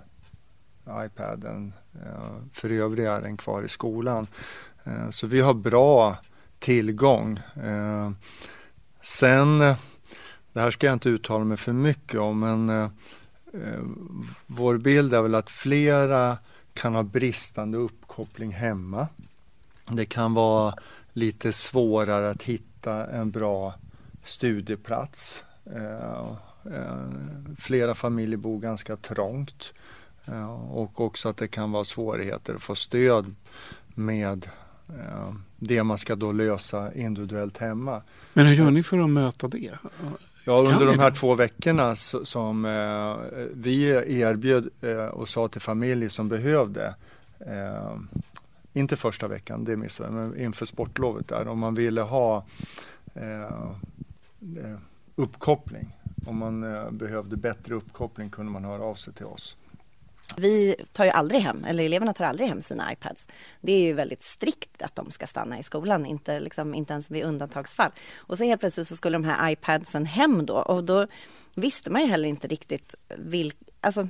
iPaden. 1.06 1.72
Eh, 1.94 2.36
för 2.52 2.72
övriga 2.72 3.12
är 3.12 3.20
den 3.20 3.36
kvar 3.36 3.62
i 3.62 3.68
skolan. 3.68 4.26
Så 5.10 5.26
vi 5.26 5.40
har 5.40 5.54
bra 5.54 6.16
tillgång. 6.58 7.40
Sen, 9.00 9.58
det 10.52 10.60
här 10.60 10.70
ska 10.70 10.86
jag 10.86 10.94
inte 10.94 11.08
uttala 11.08 11.44
mig 11.44 11.56
för 11.56 11.72
mycket 11.72 12.20
om, 12.20 12.40
men 12.40 12.90
vår 14.46 14.78
bild 14.78 15.14
är 15.14 15.22
väl 15.22 15.34
att 15.34 15.50
flera 15.50 16.38
kan 16.74 16.94
ha 16.94 17.02
bristande 17.02 17.78
uppkoppling 17.78 18.52
hemma. 18.52 19.08
Det 19.88 20.04
kan 20.04 20.34
vara 20.34 20.74
lite 21.12 21.52
svårare 21.52 22.30
att 22.30 22.42
hitta 22.42 23.06
en 23.06 23.30
bra 23.30 23.74
studieplats. 24.24 25.44
Eh, 25.74 26.36
eh, 26.74 27.08
flera 27.58 27.94
familjer 27.94 28.36
bor 28.36 28.60
ganska 28.60 28.96
trångt 28.96 29.72
eh, 30.24 30.72
och 30.72 31.00
också 31.00 31.28
att 31.28 31.36
det 31.36 31.48
kan 31.48 31.72
vara 31.72 31.84
svårigheter 31.84 32.54
att 32.54 32.62
få 32.62 32.74
stöd 32.74 33.34
med 33.88 34.48
det 35.56 35.82
man 35.82 35.98
ska 35.98 36.14
då 36.14 36.32
lösa 36.32 36.94
individuellt 36.94 37.58
hemma. 37.58 38.02
Men 38.32 38.46
hur 38.46 38.54
gör 38.54 38.70
ni 38.70 38.82
för 38.82 38.98
att 38.98 39.10
möta 39.10 39.48
det? 39.48 39.78
Ja, 40.44 40.58
under 40.58 40.86
de 40.86 40.98
här 40.98 41.10
två 41.10 41.34
veckorna 41.34 41.96
som 41.96 42.64
eh, 42.64 43.16
vi 43.54 43.88
erbjöd 44.20 44.68
eh, 44.80 45.06
och 45.06 45.28
sa 45.28 45.48
till 45.48 45.60
familjer 45.60 46.08
som 46.08 46.28
behövde 46.28 46.94
eh, 47.40 47.96
inte 48.72 48.96
första 48.96 49.28
veckan, 49.28 49.64
det 49.64 49.76
missade 49.76 50.10
men 50.10 50.40
inför 50.40 50.66
sportlovet 50.66 51.28
där, 51.28 51.48
om 51.48 51.58
man 51.58 51.74
ville 51.74 52.00
ha 52.00 52.44
uppkoppling, 55.16 55.96
om 56.26 56.36
man 56.36 56.74
eh, 56.74 56.90
behövde 56.90 57.36
bättre 57.36 57.74
uppkoppling 57.74 58.30
kunde 58.30 58.52
man 58.52 58.64
höra 58.64 58.82
av 58.82 58.94
sig 58.94 59.14
till 59.14 59.26
oss. 59.26 59.56
Vi 60.36 60.76
tar 60.92 61.04
ju 61.04 61.10
aldrig 61.10 61.40
hem, 61.40 61.64
eller 61.64 61.84
eleverna 61.84 62.12
tar 62.12 62.24
aldrig 62.24 62.48
hem 62.48 62.62
sina 62.62 62.92
iPads. 62.92 63.28
Det 63.60 63.72
är 63.72 63.80
ju 63.80 63.92
väldigt 63.92 64.22
strikt 64.22 64.82
att 64.82 64.96
de 64.96 65.10
ska 65.10 65.26
stanna 65.26 65.58
i 65.58 65.62
skolan, 65.62 66.06
inte, 66.06 66.40
liksom, 66.40 66.74
inte 66.74 66.92
ens 66.92 67.10
vid 67.10 67.24
undantagsfall. 67.24 67.90
Och 68.16 68.38
så 68.38 68.44
helt 68.44 68.60
plötsligt 68.60 68.88
så 68.88 68.96
skulle 68.96 69.14
de 69.14 69.24
här 69.24 69.50
iPadsen 69.50 70.06
hem 70.06 70.46
då 70.46 70.56
och 70.56 70.84
då 70.84 71.06
visste 71.54 71.90
man 71.90 72.02
ju 72.02 72.08
heller 72.08 72.28
inte 72.28 72.46
riktigt 72.46 72.94
vilka, 73.16 73.58
alltså 73.80 74.08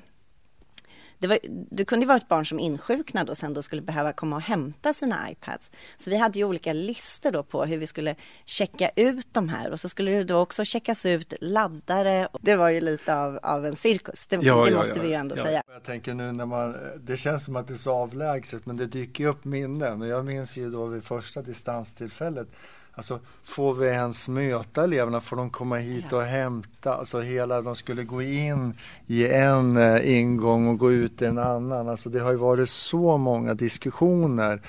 det, 1.18 1.26
var, 1.26 1.38
det 1.70 1.84
kunde 1.84 2.06
vara 2.06 2.16
ett 2.16 2.28
barn 2.28 2.46
som 2.46 2.58
insjuknade 2.58 3.30
och 3.30 3.36
sen 3.36 3.54
då 3.54 3.62
skulle 3.62 3.82
behöva 3.82 4.12
komma 4.12 4.36
och 4.36 4.42
hämta 4.42 4.94
sina 4.94 5.30
iPads. 5.30 5.70
Så 5.96 6.10
vi 6.10 6.16
hade 6.16 6.38
ju 6.38 6.44
olika 6.44 6.72
listor 6.72 7.30
då 7.30 7.42
på 7.42 7.64
hur 7.64 7.78
vi 7.78 7.86
skulle 7.86 8.14
checka 8.44 8.90
ut 8.96 9.26
de 9.32 9.48
här 9.48 9.70
och 9.70 9.80
så 9.80 9.88
skulle 9.88 10.10
det 10.10 10.24
då 10.24 10.38
också 10.38 10.64
checkas 10.64 11.06
ut 11.06 11.34
laddare. 11.40 12.28
Det 12.40 12.56
var 12.56 12.68
ju 12.68 12.80
lite 12.80 13.16
av, 13.16 13.38
av 13.42 13.66
en 13.66 13.76
cirkus, 13.76 14.26
det, 14.26 14.36
ja, 14.36 14.64
det 14.64 14.70
ja, 14.70 14.76
måste 14.76 14.96
ja, 14.96 15.02
vi 15.02 15.08
ju 15.08 15.14
ändå 15.14 15.36
säga. 15.36 15.62
Jag 15.72 15.82
tänker 15.82 16.14
nu 16.14 16.32
när 16.32 16.46
man, 16.46 16.76
det 17.00 17.16
känns 17.16 17.44
som 17.44 17.56
att 17.56 17.68
det 17.68 17.74
är 17.74 17.76
så 17.76 17.92
avlägset 17.92 18.66
men 18.66 18.76
det 18.76 18.86
dyker 18.86 19.26
upp 19.26 19.44
minnen 19.44 20.02
och 20.02 20.08
jag 20.08 20.24
minns 20.24 20.56
ju 20.56 20.70
då 20.70 20.86
vid 20.86 21.04
första 21.04 21.42
distanstillfället 21.42 22.48
Alltså 22.94 23.20
får 23.44 23.74
vi 23.74 23.86
ens 23.86 24.28
möta 24.28 24.84
eleverna? 24.84 25.20
Får 25.20 25.36
de 25.36 25.50
komma 25.50 25.76
hit 25.76 26.12
och 26.12 26.22
hämta? 26.22 26.94
Alltså 26.94 27.20
hela, 27.20 27.62
de 27.62 27.76
skulle 27.76 28.04
gå 28.04 28.22
in 28.22 28.74
i 29.06 29.28
en 29.28 29.76
eh, 29.76 30.18
ingång 30.18 30.68
och 30.68 30.78
gå 30.78 30.92
ut 30.92 31.22
i 31.22 31.24
en 31.24 31.38
annan. 31.38 31.88
Alltså 31.88 32.08
det 32.08 32.20
har 32.20 32.30
ju 32.30 32.36
varit 32.36 32.68
så 32.68 33.16
många 33.16 33.54
diskussioner 33.54 34.60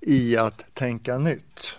i 0.00 0.36
att 0.36 0.64
tänka 0.74 1.18
nytt. 1.18 1.78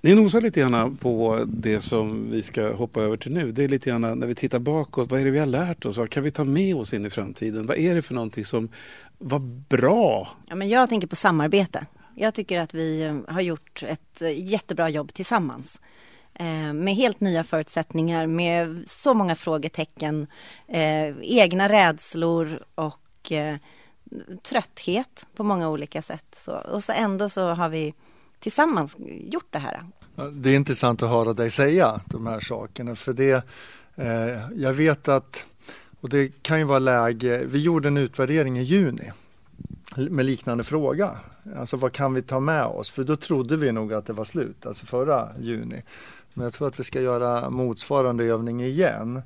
Ni 0.00 0.14
nosar 0.14 0.40
lite 0.40 0.60
grann 0.60 0.96
på 0.96 1.44
det 1.46 1.80
som 1.80 2.30
vi 2.30 2.42
ska 2.42 2.74
hoppa 2.74 3.02
över 3.02 3.16
till 3.16 3.32
nu. 3.32 3.52
Det 3.52 3.64
är 3.64 3.68
lite 3.68 3.90
grann 3.90 4.00
när 4.00 4.26
vi 4.26 4.34
tittar 4.34 4.58
bakåt, 4.58 5.10
vad 5.10 5.20
är 5.20 5.24
det 5.24 5.30
vi 5.30 5.38
har 5.38 5.46
lärt 5.46 5.84
oss? 5.84 5.98
Vad 5.98 6.10
kan 6.10 6.22
vi 6.22 6.30
ta 6.30 6.44
med 6.44 6.76
oss 6.76 6.94
in 6.94 7.06
i 7.06 7.10
framtiden? 7.10 7.66
Vad 7.66 7.76
är 7.76 7.94
det 7.94 8.02
för 8.02 8.14
någonting 8.14 8.44
som 8.44 8.68
var 9.18 9.38
bra? 9.68 10.28
Ja, 10.46 10.54
men 10.54 10.68
jag 10.68 10.88
tänker 10.88 11.06
på 11.06 11.16
samarbete. 11.16 11.86
Jag 12.14 12.34
tycker 12.34 12.60
att 12.60 12.74
vi 12.74 13.02
eh, 13.02 13.34
har 13.34 13.40
gjort 13.40 13.82
ett 13.82 14.22
eh, 14.22 14.44
jättebra 14.50 14.88
jobb 14.88 15.14
tillsammans. 15.14 15.80
Eh, 16.34 16.72
med 16.72 16.94
helt 16.94 17.20
nya 17.20 17.44
förutsättningar, 17.44 18.26
med 18.26 18.84
så 18.86 19.14
många 19.14 19.36
frågetecken, 19.36 20.26
egna 21.22 21.68
rädslor 21.68 22.58
och 22.74 23.32
trötthet 24.42 25.26
på 25.36 25.44
många 25.44 25.68
olika 25.68 26.02
sätt. 26.02 26.24
Så, 26.36 26.52
och 26.52 26.84
så 26.84 26.92
ändå 26.92 27.28
så 27.28 27.48
har 27.48 27.68
vi 27.68 27.94
tillsammans 28.40 28.96
gjort 29.30 29.46
det 29.50 29.58
här. 29.58 29.86
Det 30.32 30.50
är 30.50 30.56
intressant 30.56 31.02
att 31.02 31.10
höra 31.10 31.32
dig 31.32 31.50
säga 31.50 32.00
de 32.06 32.26
här 32.26 32.40
sakerna 32.40 32.96
för 32.96 33.12
det, 33.12 33.44
jag 34.56 34.72
vet 34.72 35.08
att, 35.08 35.44
och 36.00 36.08
det 36.08 36.42
kan 36.42 36.58
ju 36.58 36.64
vara 36.64 36.78
läge, 36.78 37.44
vi 37.46 37.62
gjorde 37.62 37.88
en 37.88 37.96
utvärdering 37.96 38.58
i 38.58 38.62
juni 38.62 39.12
med 39.96 40.24
liknande 40.24 40.64
fråga. 40.64 41.18
Alltså 41.56 41.76
vad 41.76 41.92
kan 41.92 42.14
vi 42.14 42.22
ta 42.22 42.40
med 42.40 42.64
oss? 42.64 42.90
För 42.90 43.04
då 43.04 43.16
trodde 43.16 43.56
vi 43.56 43.72
nog 43.72 43.92
att 43.92 44.06
det 44.06 44.12
var 44.12 44.24
slut, 44.24 44.66
alltså 44.66 44.86
förra 44.86 45.28
juni. 45.38 45.82
Men 46.34 46.44
jag 46.44 46.52
tror 46.52 46.68
att 46.68 46.80
vi 46.80 46.84
ska 46.84 47.00
göra 47.00 47.50
motsvarande 47.50 48.24
övning 48.24 48.62
igen. 48.62 49.22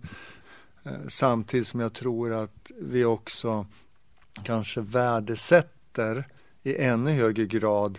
Eh, 0.85 0.93
samtidigt 1.09 1.67
som 1.67 1.81
jag 1.81 1.93
tror 1.93 2.33
att 2.33 2.71
vi 2.81 3.05
också 3.05 3.67
kanske 4.43 4.81
värdesätter 4.81 6.25
i 6.63 6.77
ännu 6.77 7.11
högre 7.11 7.47
grad 7.47 7.99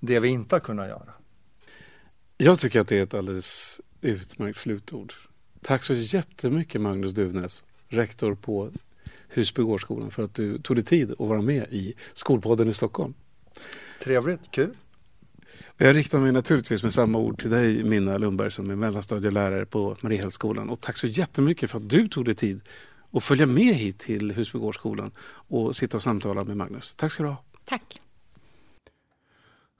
det 0.00 0.20
vi 0.20 0.28
inte 0.28 0.54
har 0.54 0.60
kunnat 0.60 0.88
göra. 0.88 1.12
Jag 2.36 2.58
tycker 2.58 2.80
att 2.80 2.88
det 2.88 2.98
är 2.98 3.02
ett 3.02 3.14
alldeles 3.14 3.80
utmärkt 4.00 4.58
slutord. 4.58 5.12
Tack 5.62 5.84
så 5.84 5.94
jättemycket 5.94 6.80
Magnus 6.80 7.12
Duvnäs, 7.12 7.62
rektor 7.88 8.34
på 8.34 8.70
Husbygårdsskolan 9.30 10.10
för 10.10 10.22
att 10.22 10.34
du 10.34 10.58
tog 10.58 10.76
dig 10.76 10.84
tid 10.84 11.12
att 11.12 11.18
vara 11.18 11.42
med 11.42 11.66
i 11.70 11.94
Skolpodden 12.12 12.68
i 12.68 12.74
Stockholm. 12.74 13.14
Trevligt, 14.02 14.50
kul. 14.50 14.76
Jag 15.76 15.96
riktar 15.96 16.18
mig 16.18 16.32
naturligtvis 16.32 16.82
med 16.82 16.92
samma 16.92 17.18
ord 17.18 17.40
till 17.40 17.50
dig 17.50 17.84
Minna 17.84 18.18
Lundberg 18.18 18.50
som 18.50 18.70
är 18.70 18.76
mellanstadielärare 18.76 19.66
på 19.66 19.96
Mariehällsskolan 20.00 20.70
och 20.70 20.80
tack 20.80 20.96
så 20.96 21.06
jättemycket 21.06 21.70
för 21.70 21.78
att 21.78 21.88
du 21.88 22.08
tog 22.08 22.24
dig 22.24 22.34
tid 22.34 22.60
att 23.12 23.24
följa 23.24 23.46
med 23.46 23.74
hit 23.74 23.98
till 23.98 24.32
Husbygårdsskolan 24.32 25.10
och 25.24 25.76
sitta 25.76 25.96
och 25.96 26.02
samtala 26.02 26.44
med 26.44 26.56
Magnus. 26.56 26.94
Tack 26.94 27.12
ska 27.12 27.22
du 27.22 27.28
ha. 27.28 27.44
Tack. 27.64 28.00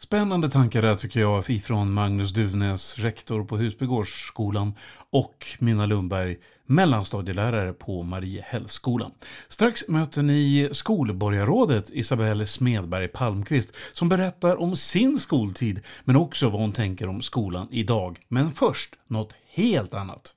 Spännande 0.03 0.49
tankar 0.49 0.83
där 0.83 0.95
tycker 0.95 1.21
jag 1.21 1.51
ifrån 1.51 1.93
Magnus 1.93 2.31
Duvnäs, 2.31 2.99
rektor 2.99 3.45
på 3.45 3.57
Husbygårdsskolan 3.57 4.75
och 5.11 5.47
Minna 5.59 5.87
Lundberg, 5.87 6.37
mellanstadielärare 6.67 7.73
på 7.73 8.03
Mariehällsskolan. 8.03 9.13
Strax 9.49 9.89
möter 9.89 10.23
ni 10.23 10.69
skolborgarrådet 10.73 11.91
Isabelle 11.91 12.47
Smedberg 12.47 13.09
Palmqvist 13.09 13.73
som 13.93 14.09
berättar 14.09 14.61
om 14.61 14.77
sin 14.77 15.19
skoltid 15.19 15.81
men 16.05 16.17
också 16.17 16.49
vad 16.49 16.61
hon 16.61 16.73
tänker 16.73 17.09
om 17.09 17.23
skolan 17.23 17.69
idag. 17.71 18.19
Men 18.29 18.53
först 18.53 18.97
något 19.07 19.33
helt 19.55 19.95
annat. 19.95 20.35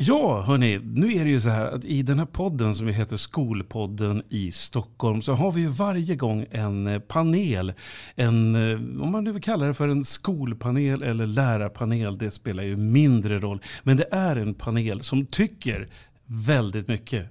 Ja, 0.00 0.40
hörni, 0.40 0.80
nu 0.84 1.12
är 1.12 1.24
det 1.24 1.30
ju 1.30 1.40
så 1.40 1.48
här 1.48 1.66
att 1.66 1.84
i 1.84 2.02
den 2.02 2.18
här 2.18 2.26
podden 2.26 2.74
som 2.74 2.88
heter 2.88 3.16
Skolpodden 3.16 4.22
i 4.28 4.52
Stockholm 4.52 5.22
så 5.22 5.32
har 5.32 5.52
vi 5.52 5.60
ju 5.60 5.68
varje 5.68 6.16
gång 6.16 6.46
en 6.50 6.86
eh, 6.86 6.98
panel, 6.98 7.72
en, 8.14 8.54
eh, 8.54 9.02
om 9.02 9.12
man 9.12 9.24
nu 9.24 9.32
vill 9.32 9.42
kalla 9.42 9.66
det 9.66 9.74
för 9.74 9.88
en 9.88 10.04
skolpanel 10.04 11.02
eller 11.02 11.26
lärarpanel, 11.26 12.18
det 12.18 12.30
spelar 12.30 12.62
ju 12.62 12.76
mindre 12.76 13.38
roll. 13.38 13.62
Men 13.82 13.96
det 13.96 14.08
är 14.10 14.36
en 14.36 14.54
panel 14.54 15.02
som 15.02 15.26
tycker 15.26 15.88
väldigt 16.26 16.88
mycket 16.88 17.26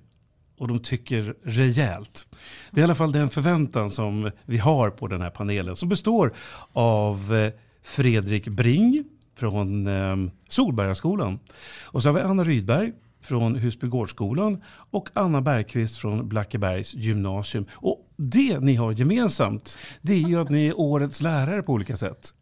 och 0.57 0.67
de 0.67 0.79
tycker 0.79 1.35
rejält. 1.43 2.27
Det 2.71 2.79
är 2.79 2.81
i 2.81 2.83
alla 2.83 2.95
fall 2.95 3.11
den 3.11 3.29
förväntan 3.29 3.89
som 3.89 4.31
vi 4.45 4.57
har 4.57 4.89
på 4.89 5.07
den 5.07 5.21
här 5.21 5.29
panelen 5.29 5.75
som 5.75 5.89
består 5.89 6.33
av 6.73 7.35
eh, 7.35 7.53
Fredrik 7.83 8.47
Bring, 8.47 9.03
från 9.37 9.87
eh, 9.87 10.31
Solbergaskolan. 10.47 11.39
Och 11.83 12.03
så 12.03 12.09
har 12.09 12.13
vi 12.13 12.21
Anna 12.21 12.43
Rydberg 12.43 12.93
från 13.21 13.55
Husbygårdsskolan 13.55 14.63
och 14.91 15.09
Anna 15.13 15.41
Bergqvist 15.41 15.97
från 15.97 16.29
Blackebergs 16.29 16.93
gymnasium. 16.93 17.65
Och 17.73 18.07
det 18.15 18.59
ni 18.59 18.75
har 18.75 18.91
gemensamt, 18.91 19.77
det 20.01 20.13
är 20.13 20.27
ju 20.27 20.41
att 20.41 20.49
ni 20.49 20.67
är 20.67 20.79
årets 20.79 21.21
lärare 21.21 21.63
på 21.63 21.73
olika 21.73 21.97
sätt. 21.97 22.33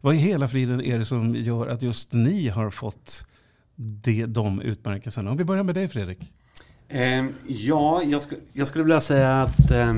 Vad 0.00 0.14
i 0.14 0.18
hela 0.18 0.48
friden 0.48 0.80
är 0.80 0.98
det 0.98 1.04
som 1.04 1.34
gör 1.34 1.66
att 1.66 1.82
just 1.82 2.12
ni 2.12 2.48
har 2.48 2.70
fått 2.70 3.24
det, 3.76 4.26
de 4.26 4.60
utmärkelserna? 4.60 5.30
Om 5.30 5.36
vi 5.36 5.44
börjar 5.44 5.62
med 5.62 5.74
dig 5.74 5.88
Fredrik. 5.88 6.32
Eh, 6.88 7.24
ja, 7.46 8.02
jag, 8.02 8.22
sk 8.22 8.30
jag, 8.52 8.66
skulle 8.66 8.84
vilja 8.84 9.00
säga 9.00 9.42
att 9.42 9.70
eh, 9.70 9.94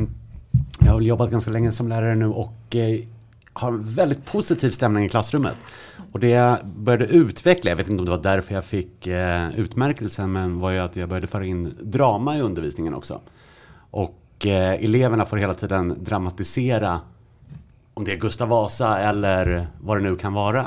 jag 0.80 0.92
har 0.92 1.00
jobbat 1.00 1.30
ganska 1.30 1.50
länge 1.50 1.72
som 1.72 1.88
lärare 1.88 2.14
nu 2.14 2.26
och 2.26 2.76
eh, 2.76 3.00
har 3.54 3.68
en 3.68 3.84
väldigt 3.84 4.24
positiv 4.24 4.70
stämning 4.70 5.04
i 5.04 5.08
klassrummet. 5.08 5.54
Och 6.12 6.20
det 6.20 6.28
jag 6.28 6.66
började 6.66 7.06
utveckla, 7.06 7.70
jag 7.70 7.76
vet 7.76 7.88
inte 7.88 8.00
om 8.00 8.04
det 8.04 8.10
var 8.10 8.22
därför 8.22 8.54
jag 8.54 8.64
fick 8.64 9.06
eh, 9.06 9.50
utmärkelsen, 9.56 10.32
men 10.32 10.60
var 10.60 10.70
ju 10.70 10.78
att 10.78 10.96
jag 10.96 11.08
började 11.08 11.26
föra 11.26 11.44
in 11.44 11.74
drama 11.80 12.36
i 12.36 12.40
undervisningen 12.40 12.94
också. 12.94 13.20
Och 13.90 14.46
eh, 14.46 14.84
eleverna 14.84 15.24
får 15.24 15.36
hela 15.36 15.54
tiden 15.54 15.96
dramatisera 16.00 17.00
om 17.94 18.04
det 18.04 18.12
är 18.12 18.16
Gustav 18.16 18.48
Vasa 18.48 18.98
eller 18.98 19.66
vad 19.80 19.96
det 19.96 20.02
nu 20.02 20.16
kan 20.16 20.32
vara. 20.32 20.66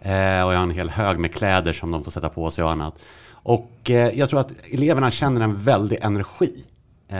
Eh, 0.00 0.42
och 0.46 0.52
jag 0.52 0.56
har 0.56 0.62
en 0.62 0.70
hel 0.70 0.90
hög 0.90 1.18
med 1.18 1.34
kläder 1.34 1.72
som 1.72 1.90
de 1.90 2.04
får 2.04 2.10
sätta 2.10 2.28
på 2.28 2.50
sig 2.50 2.64
och 2.64 2.70
annat. 2.70 3.02
Och 3.30 3.90
eh, 3.90 4.18
jag 4.18 4.30
tror 4.30 4.40
att 4.40 4.52
eleverna 4.72 5.10
känner 5.10 5.40
en 5.40 5.58
väldig 5.58 5.98
energi 6.02 6.64
Eh, 7.08 7.16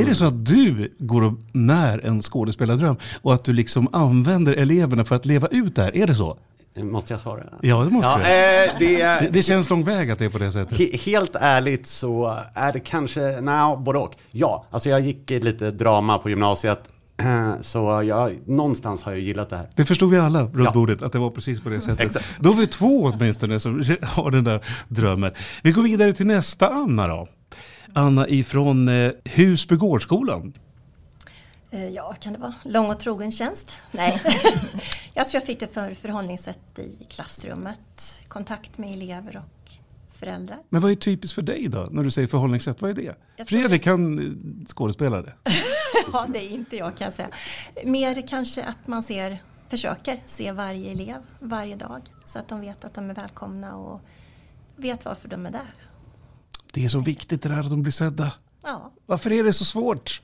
är 0.00 0.06
det 0.06 0.14
så 0.14 0.24
att 0.24 0.46
du 0.46 0.92
går 0.98 1.22
och 1.22 1.32
när 1.52 2.06
en 2.06 2.22
skådespelardröm 2.22 2.96
och 3.22 3.34
att 3.34 3.44
du 3.44 3.52
liksom 3.52 3.88
använder 3.92 4.52
eleverna 4.52 5.04
för 5.04 5.14
att 5.14 5.26
leva 5.26 5.46
ut 5.46 5.76
det 5.76 5.82
här? 5.82 5.96
Är 5.96 6.06
det 6.06 6.14
så? 6.14 6.38
Måste 6.76 7.12
jag 7.12 7.20
svara? 7.20 7.42
Ja, 7.60 7.84
det 7.84 7.90
måste 7.90 8.10
ja, 8.10 8.16
du. 8.18 8.22
Eh, 8.22 8.78
det, 8.78 9.04
det, 9.04 9.28
det, 9.32 9.42
känns 9.42 9.70
lång 9.70 9.84
väg 9.84 10.10
att 10.10 10.18
det 10.18 10.24
är 10.24 10.28
på 10.28 10.38
det 10.38 10.52
sättet. 10.52 10.78
He, 10.78 10.96
helt 10.96 11.36
ärligt 11.40 11.86
så 11.86 12.38
är 12.54 12.72
det 12.72 12.80
kanske, 12.80 13.40
nej, 13.40 13.76
både 13.76 13.98
och. 13.98 14.14
Ja, 14.30 14.64
alltså 14.70 14.88
jag 14.88 15.00
gick 15.00 15.30
lite 15.30 15.70
drama 15.70 16.18
på 16.18 16.30
gymnasiet. 16.30 16.80
Så 17.60 18.02
jag, 18.02 18.38
någonstans 18.48 19.02
har 19.02 19.12
jag 19.12 19.20
gillat 19.20 19.50
det 19.50 19.56
här. 19.56 19.68
Det 19.76 19.84
förstod 19.84 20.10
vi 20.10 20.18
alla 20.18 20.42
runt 20.42 20.54
ja. 20.56 20.70
bordet, 20.70 21.02
att 21.02 21.12
det 21.12 21.18
var 21.18 21.30
precis 21.30 21.60
på 21.60 21.68
det 21.68 21.80
sättet. 21.80 22.00
Exakt. 22.00 22.26
Då 22.38 22.48
har 22.48 22.56
vi 22.56 22.66
två 22.66 23.12
åtminstone 23.14 23.60
som 23.60 23.82
har 24.02 24.30
den 24.30 24.44
där 24.44 24.64
drömmen. 24.88 25.32
Vi 25.62 25.72
går 25.72 25.82
vidare 25.82 26.12
till 26.12 26.26
nästa 26.26 26.68
Anna 26.68 27.06
då. 27.06 27.28
Anna 27.94 28.28
ifrån 28.28 28.88
eh, 28.88 29.12
Husbygårdsskolan. 29.24 30.52
Eh, 31.70 31.88
ja, 31.88 32.14
kan 32.20 32.32
det 32.32 32.38
vara 32.38 32.54
lång 32.64 32.90
och 32.90 33.00
trogen 33.00 33.32
tjänst? 33.32 33.76
Nej, 33.90 34.22
jag 35.14 35.28
tror 35.28 35.40
jag 35.40 35.46
fick 35.46 35.60
det 35.60 35.74
för 35.74 35.94
förhållningssätt 35.94 36.78
i 36.78 37.04
klassrummet, 37.04 38.22
kontakt 38.28 38.78
med 38.78 38.92
elever 38.92 39.36
och 39.36 39.72
föräldrar. 40.10 40.58
Men 40.68 40.80
vad 40.80 40.90
är 40.90 40.94
typiskt 40.94 41.34
för 41.34 41.42
dig 41.42 41.68
då, 41.68 41.88
när 41.90 42.02
du 42.02 42.10
säger 42.10 42.28
förhållningssätt? 42.28 42.82
Vad 42.82 42.98
är 42.98 43.14
det? 43.36 43.44
Fredrik 43.44 43.82
kan 43.82 44.18
eh, 44.18 44.66
skådespela 44.66 45.22
det. 45.22 45.32
ja, 46.12 46.26
det 46.28 46.38
är 46.38 46.48
inte 46.48 46.76
jag 46.76 46.96
kan 46.96 47.04
jag 47.04 47.14
säga. 47.14 47.28
Mer 47.84 48.26
kanske 48.28 48.64
att 48.64 48.86
man 48.86 49.02
ser, 49.02 49.38
försöker 49.68 50.20
se 50.26 50.52
varje 50.52 50.90
elev 50.90 51.22
varje 51.38 51.76
dag 51.76 52.00
så 52.24 52.38
att 52.38 52.48
de 52.48 52.60
vet 52.60 52.84
att 52.84 52.94
de 52.94 53.10
är 53.10 53.14
välkomna 53.14 53.76
och 53.76 54.00
vet 54.76 55.04
varför 55.04 55.28
de 55.28 55.46
är 55.46 55.50
där. 55.50 55.74
Det 56.72 56.84
är 56.84 56.88
så 56.88 56.98
viktigt 57.00 57.42
det 57.42 57.48
där 57.48 57.60
att 57.60 57.70
de 57.70 57.82
blir 57.82 57.92
sedda. 57.92 58.32
Ja. 58.62 58.90
Varför 59.06 59.32
är 59.32 59.44
det 59.44 59.52
så 59.52 59.64
svårt? 59.64 60.22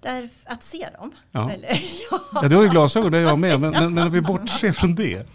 Där, 0.00 0.28
att 0.44 0.62
se 0.64 0.88
dem? 0.98 1.12
Ja. 1.32 1.50
Eller, 1.50 1.68
ja. 2.10 2.20
ja, 2.32 2.48
du 2.48 2.56
har 2.56 2.62
ju 2.62 2.68
glasögon, 2.68 3.12
det 3.12 3.18
har 3.18 3.24
jag 3.24 3.38
med. 3.38 3.60
Men, 3.60 3.70
men, 3.70 3.94
men 3.94 4.06
om 4.06 4.12
vi 4.12 4.20
bortser 4.20 4.72
från 4.72 4.94
det. 4.94 5.26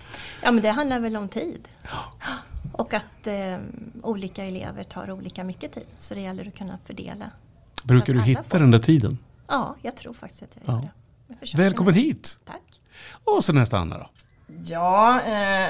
Ja, 0.43 0.51
men 0.51 0.63
det 0.63 0.69
handlar 0.71 0.99
väl 0.99 1.15
om 1.15 1.29
tid. 1.29 1.67
Ja. 1.83 1.89
Och 2.71 2.93
att 2.93 3.27
eh, 3.27 3.57
olika 4.03 4.43
elever 4.43 4.83
tar 4.83 5.11
olika 5.11 5.43
mycket 5.43 5.73
tid. 5.73 5.85
Så 5.99 6.13
det 6.13 6.21
gäller 6.21 6.47
att 6.47 6.55
kunna 6.57 6.77
fördela. 6.85 7.25
Brukar 7.83 8.13
du 8.13 8.21
hitta 8.21 8.43
får- 8.43 8.59
den 8.59 8.71
där 8.71 8.79
tiden? 8.79 9.17
Ja, 9.47 9.75
jag 9.81 9.95
tror 9.97 10.13
faktiskt 10.13 10.43
att 10.43 10.49
jag 10.65 10.73
gör 10.75 10.81
Ja. 10.81 10.89
det. 11.27 11.35
Jag 11.51 11.57
Välkommen 11.57 11.93
nu. 11.93 11.99
hit! 11.99 12.39
Tack. 12.45 12.61
Och 13.23 13.43
så 13.43 13.53
nästa 13.53 13.77
Anna 13.77 13.97
då. 13.97 14.09
Ja, 14.65 15.19
eh, 15.21 15.69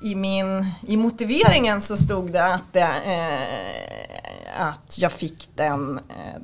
i, 0.00 0.14
min, 0.14 0.66
i 0.86 0.96
motiveringen 0.96 1.80
så 1.80 1.96
stod 1.96 2.32
det 2.32 2.44
att, 2.44 2.72
det, 2.72 2.88
eh, 3.06 4.68
att 4.68 4.98
jag 4.98 5.12
fick 5.12 5.48
den 5.54 5.98
eh, 5.98 6.40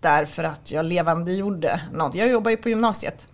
därför 0.00 0.44
att 0.44 0.72
jag 0.72 0.84
levandegjorde 0.84 1.80
något. 1.92 2.14
Jag 2.14 2.28
jobbar 2.28 2.50
ju 2.50 2.56
på 2.56 2.68
gymnasiet. 2.68 3.28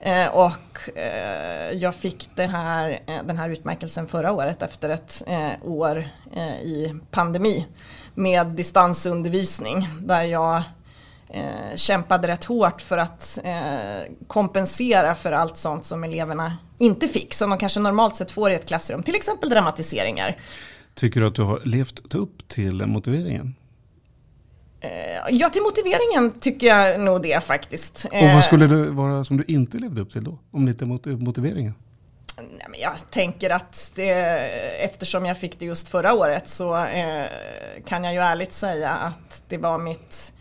Eh, 0.00 0.28
och 0.28 0.98
eh, 0.98 1.70
jag 1.72 1.94
fick 1.94 2.30
det 2.34 2.46
här, 2.46 3.00
eh, 3.06 3.22
den 3.24 3.38
här 3.38 3.48
utmärkelsen 3.48 4.06
förra 4.06 4.32
året 4.32 4.62
efter 4.62 4.88
ett 4.88 5.22
eh, 5.26 5.52
år 5.62 6.08
eh, 6.36 6.62
i 6.62 6.94
pandemi 7.10 7.66
med 8.14 8.46
distansundervisning 8.46 9.88
där 10.00 10.22
jag 10.22 10.62
eh, 11.28 11.76
kämpade 11.76 12.28
rätt 12.28 12.44
hårt 12.44 12.80
för 12.80 12.98
att 12.98 13.38
eh, 13.44 14.12
kompensera 14.26 15.14
för 15.14 15.32
allt 15.32 15.56
sånt 15.56 15.86
som 15.86 16.04
eleverna 16.04 16.56
inte 16.78 17.08
fick, 17.08 17.34
som 17.34 17.50
de 17.50 17.58
kanske 17.58 17.80
normalt 17.80 18.16
sett 18.16 18.30
får 18.30 18.50
i 18.50 18.54
ett 18.54 18.68
klassrum, 18.68 19.02
till 19.02 19.14
exempel 19.14 19.50
dramatiseringar. 19.50 20.38
Tycker 20.94 21.20
du 21.20 21.26
att 21.26 21.34
du 21.34 21.42
har 21.42 21.60
levt 21.64 22.14
upp 22.14 22.48
till 22.48 22.86
motiveringen? 22.86 23.54
Eh, 24.80 24.90
ja, 25.30 25.48
till 25.50 25.62
motiveringen 25.62 26.40
tycker 26.40 26.66
jag 26.66 27.00
nog 27.00 27.22
det 27.22 27.44
faktiskt. 27.44 28.04
Och 28.10 28.14
Eh, 28.14 28.34
vad 28.34 28.44
skulle 28.44 28.66
det 28.66 28.90
vara 28.90 29.24
som 29.24 29.36
du 29.36 29.44
inte 29.48 29.78
levde 29.78 30.00
upp 30.00 30.12
till 30.12 30.24
då? 30.24 30.38
Om 30.50 30.68
inte 30.68 30.86
mot- 30.86 31.06
motiveringen? 31.06 31.74
Nej, 32.36 32.66
men 32.70 32.80
jag 32.80 32.92
tänker 33.10 33.50
att 33.50 33.92
det, 33.94 34.10
eftersom 34.84 35.26
jag 35.26 35.38
fick 35.38 35.58
det 35.58 35.64
just 35.66 35.88
förra 35.88 36.12
året 36.14 36.48
så 36.48 36.76
eh, 36.84 37.26
kan 37.86 38.04
jag 38.04 38.12
ju 38.12 38.18
ärligt 38.20 38.52
säga 38.52 38.90
att 38.90 39.42
det 39.48 39.58
var 39.58 39.78
mitt 39.78 40.32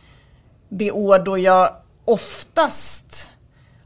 det 0.77 0.91
år 0.91 1.19
då 1.19 1.37
jag 1.37 1.69
oftast 2.05 3.29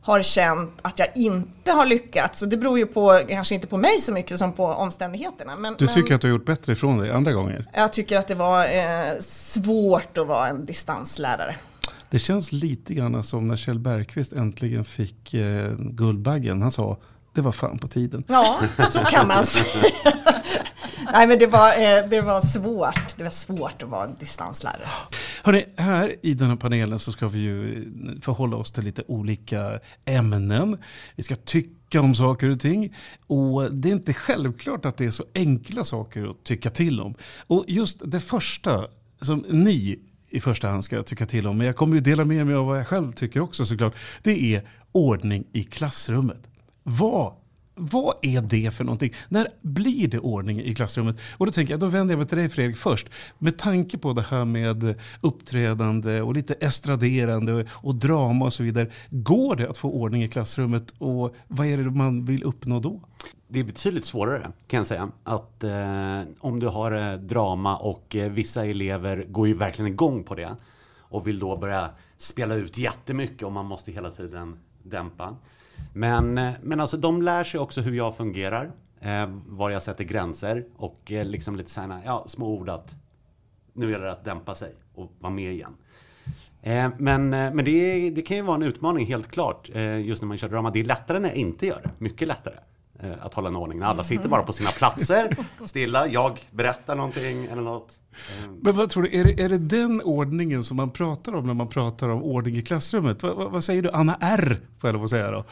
har 0.02 0.22
känt 0.22 0.72
att 0.82 1.00
jag 1.00 1.08
inte 1.16 1.72
har 1.72 1.86
lyckats. 1.86 2.42
Och 2.42 2.48
det 2.48 2.58
beror 2.58 2.80
ju 2.80 2.86
på, 2.86 3.22
kanske 3.30 3.56
inte 3.56 3.68
på 3.68 3.78
mig 3.78 4.00
så 4.00 4.14
mycket 4.14 4.40
som 4.40 4.54
på 4.54 4.66
omständigheterna. 4.66 5.56
Men, 5.56 5.76
Du 5.80 5.86
men 5.86 5.94
tycker 5.94 6.16
att 6.16 6.22
du 6.22 6.28
har 6.28 6.32
gjort 6.38 6.46
bättre 6.46 6.74
ifrån 6.74 7.00
dig 7.00 7.12
andra 7.12 7.32
gånger? 7.32 7.66
jag 7.74 7.94
tycker 7.94 8.18
att 8.18 8.28
det 8.28 8.36
var 8.36 8.66
eh, 8.66 9.20
svårt 9.30 10.18
att 10.18 10.28
vara 10.28 10.48
en 10.48 10.66
distanslärare. 10.66 11.56
Det 12.10 12.20
känns 12.20 12.52
lite 12.52 12.94
grann 12.94 13.24
som 13.24 13.48
när 13.48 13.56
Kjell 13.56 13.80
Bergqvist 13.80 14.34
äntligen 14.34 14.86
fick 14.86 15.34
eh, 15.34 15.72
Guldbaggen. 15.78 16.62
Han 16.62 16.72
sa 16.72 16.98
det 17.34 17.42
var 17.42 17.52
fan 17.52 17.80
på 17.80 17.88
tiden. 17.88 18.24
Ja, 18.28 18.60
så 18.90 19.00
kan 19.00 19.28
man 19.28 19.46
säga. 19.46 19.84
Nej 21.14 21.28
men 21.28 21.40
det 21.40 21.48
var, 21.48 21.70
eh, 21.70 22.10
det 22.10 22.22
var 22.22 22.42
svårt. 22.42 23.18
Det 23.18 23.24
var 23.24 23.32
svårt 23.32 23.84
att 23.84 23.90
vara 23.90 24.08
distanslärare. 24.08 24.88
Hörrni, 25.48 25.66
här 25.78 26.16
i 26.22 26.34
den 26.34 26.50
här 26.50 26.56
panelen 26.56 27.00
så 27.00 27.12
ska 27.12 27.28
vi 27.28 27.40
ju 27.40 27.76
eh, 27.76 28.22
förhålla 28.22 28.58
oss 28.58 28.72
till 28.72 28.84
lite 28.84 29.04
olika 29.08 29.80
ämnen. 30.06 30.78
Vi 31.16 31.24
ska 31.24 31.36
tycka 31.36 32.02
om 32.02 32.16
saker 32.16 32.50
och 32.50 32.60
ting. 32.60 32.96
Och 33.28 33.74
det 33.74 33.90
är 33.90 33.94
inte 33.94 34.14
självklart 34.14 34.86
att 34.86 34.98
det 34.98 35.06
är 35.06 35.12
så 35.12 35.26
enkla 35.36 35.84
saker 35.84 36.32
att 36.32 36.44
tycka 36.44 36.70
till 36.70 37.02
om. 37.02 37.16
Och 37.48 37.66
just 37.68 38.12
det 38.12 38.20
första 38.20 38.88
som 39.22 39.46
ni 39.50 40.00
i 40.30 40.40
första 40.40 40.68
hand 40.68 40.84
ska 40.84 41.04
tycka 41.04 41.26
till 41.26 41.48
om, 41.48 41.58
men 41.58 41.68
jag 41.68 41.76
kommer 41.76 41.96
ju 41.96 42.02
dela 42.02 42.26
med 42.26 42.46
mig 42.46 42.56
av 42.56 42.66
vad 42.66 42.80
jag 42.80 42.88
själv 42.88 43.12
tycker 43.12 43.40
också 43.40 43.66
såklart, 43.66 43.96
det 44.24 44.56
är 44.56 44.70
ordning 44.92 45.48
i 45.54 45.64
klassrummet. 45.64 46.50
Vad 46.84 47.34
vad 47.78 48.16
är 48.22 48.42
det 48.42 48.74
för 48.74 48.84
någonting? 48.84 49.14
När 49.30 49.48
blir 49.62 50.08
det 50.08 50.20
ordning 50.20 50.62
i 50.62 50.76
klassrummet? 50.76 51.16
Och 51.38 51.46
då 51.46 51.52
tänker 51.52 51.74
jag, 51.74 51.80
då 51.80 51.88
vänder 51.88 52.12
jag 52.12 52.20
mig 52.20 52.28
till 52.28 52.38
dig 52.38 52.50
Fredrik 52.50 52.78
först. 52.78 53.08
Med 53.38 53.58
tanke 53.58 53.98
på 53.98 54.14
det 54.14 54.26
här 54.30 54.46
med 54.46 54.96
uppträdande 55.22 56.22
och 56.22 56.34
lite 56.34 56.54
estraderande 56.54 57.66
och 57.72 57.96
drama 57.96 58.46
och 58.46 58.54
så 58.54 58.64
vidare. 58.64 58.92
Går 59.10 59.56
det 59.56 59.70
att 59.70 59.78
få 59.78 59.92
ordning 59.92 60.24
i 60.24 60.28
klassrummet 60.28 60.94
och 60.98 61.36
vad 61.48 61.68
är 61.68 61.78
det 61.78 61.92
man 61.92 62.26
vill 62.26 62.44
uppnå 62.44 62.80
då? 62.80 63.02
Det 63.48 63.60
är 63.60 63.64
betydligt 63.64 64.06
svårare 64.06 64.52
kan 64.68 64.78
jag 64.78 64.88
säga. 64.88 65.10
Att 65.24 65.64
eh, 65.64 66.22
om 66.40 66.60
du 66.60 66.68
har 66.68 66.92
eh, 66.92 67.14
drama 67.14 67.78
och 67.78 68.16
eh, 68.16 68.32
vissa 68.32 68.66
elever 68.66 69.26
går 69.28 69.48
ju 69.48 69.54
verkligen 69.54 69.92
igång 69.92 70.24
på 70.24 70.36
det. 70.36 70.56
Och 71.10 71.28
vill 71.28 71.40
då 71.40 71.58
börja 71.58 71.90
spela 72.18 72.56
ut 72.56 72.78
jättemycket 72.78 73.44
och 73.44 73.52
man 73.52 73.66
måste 73.66 73.92
hela 73.92 74.10
tiden 74.12 74.60
dämpa. 74.84 75.36
Men, 75.94 76.38
eh, 76.38 76.52
men 76.62 76.80
alltså 76.80 76.98
de 76.98 77.22
lär 77.22 77.44
sig 77.44 77.60
också 77.60 77.82
hur 77.82 77.94
jag 77.94 78.18
fungerar. 78.18 78.72
Eh, 79.00 79.30
var 79.46 79.70
jag 79.70 79.84
sätter 79.84 80.04
gränser 80.04 80.66
och 80.76 81.12
eh, 81.12 81.26
liksom 81.26 81.56
lite 81.56 81.72
sådana 81.72 82.02
ja, 82.06 82.24
små 82.28 82.48
ord 82.48 82.70
att 82.70 82.96
nu 83.74 83.92
gäller 83.92 84.06
det 84.06 84.12
att 84.12 84.24
dämpa 84.24 84.56
sig 84.56 84.76
och 84.96 85.12
vara 85.20 85.34
med 85.34 85.54
igen. 85.54 85.76
Eh, 86.62 86.90
men 86.98 87.34
eh, 87.34 87.54
men 87.54 87.66
det, 87.66 88.10
det 88.10 88.22
kan 88.22 88.38
ju 88.38 88.44
vara 88.44 88.56
en 88.56 88.64
utmaning 88.64 89.06
helt 89.06 89.28
klart 89.28 89.70
eh, 89.74 90.00
just 90.00 90.22
när 90.22 90.28
man 90.28 90.38
kör 90.38 90.50
drama. 90.50 90.72
Det 90.72 90.80
är 90.80 90.84
lättare 90.84 91.20
när 91.20 91.30
jag 91.30 91.38
inte 91.38 91.68
gör 91.68 91.80
det. 91.84 91.90
Mycket 91.98 92.28
lättare 92.28 92.56
att 93.22 93.34
hålla 93.34 93.48
en 93.50 93.56
ordning. 93.56 93.80
När 93.80 93.86
alla 93.86 94.04
sitter 94.04 94.30
bara 94.30 94.44
på 94.44 94.54
sina 94.54 94.72
platser, 94.72 95.36
stilla. 95.66 96.08
Jag 96.08 96.40
berättar 96.52 96.96
någonting 96.96 97.46
eller 97.46 97.62
något. 97.62 97.98
Eh, 98.12 98.50
Men 98.62 98.76
vad 98.76 98.90
tror 98.90 99.04
du, 99.04 99.20
är 99.20 99.24
det, 99.24 99.44
är 99.44 99.50
det 99.50 99.58
den 99.58 100.02
ordningen 100.02 100.64
som 100.64 100.78
man 100.78 100.90
pratar 100.90 101.36
om 101.36 101.48
när 101.48 101.54
man 101.54 101.68
pratar 101.68 102.10
om 102.10 102.24
ordning 102.24 102.56
i 102.56 102.62
klassrummet? 102.62 103.24
Vad, 103.24 103.36
vad, 103.36 103.52
vad 103.52 103.64
säger 103.64 103.82
du? 103.82 103.92
Anna 103.92 104.18
R, 104.22 104.60
får 104.80 104.88
jag 104.88 104.94
lov 104.94 105.04
att 105.04 105.10
säga 105.10 105.32
då. 105.32 105.44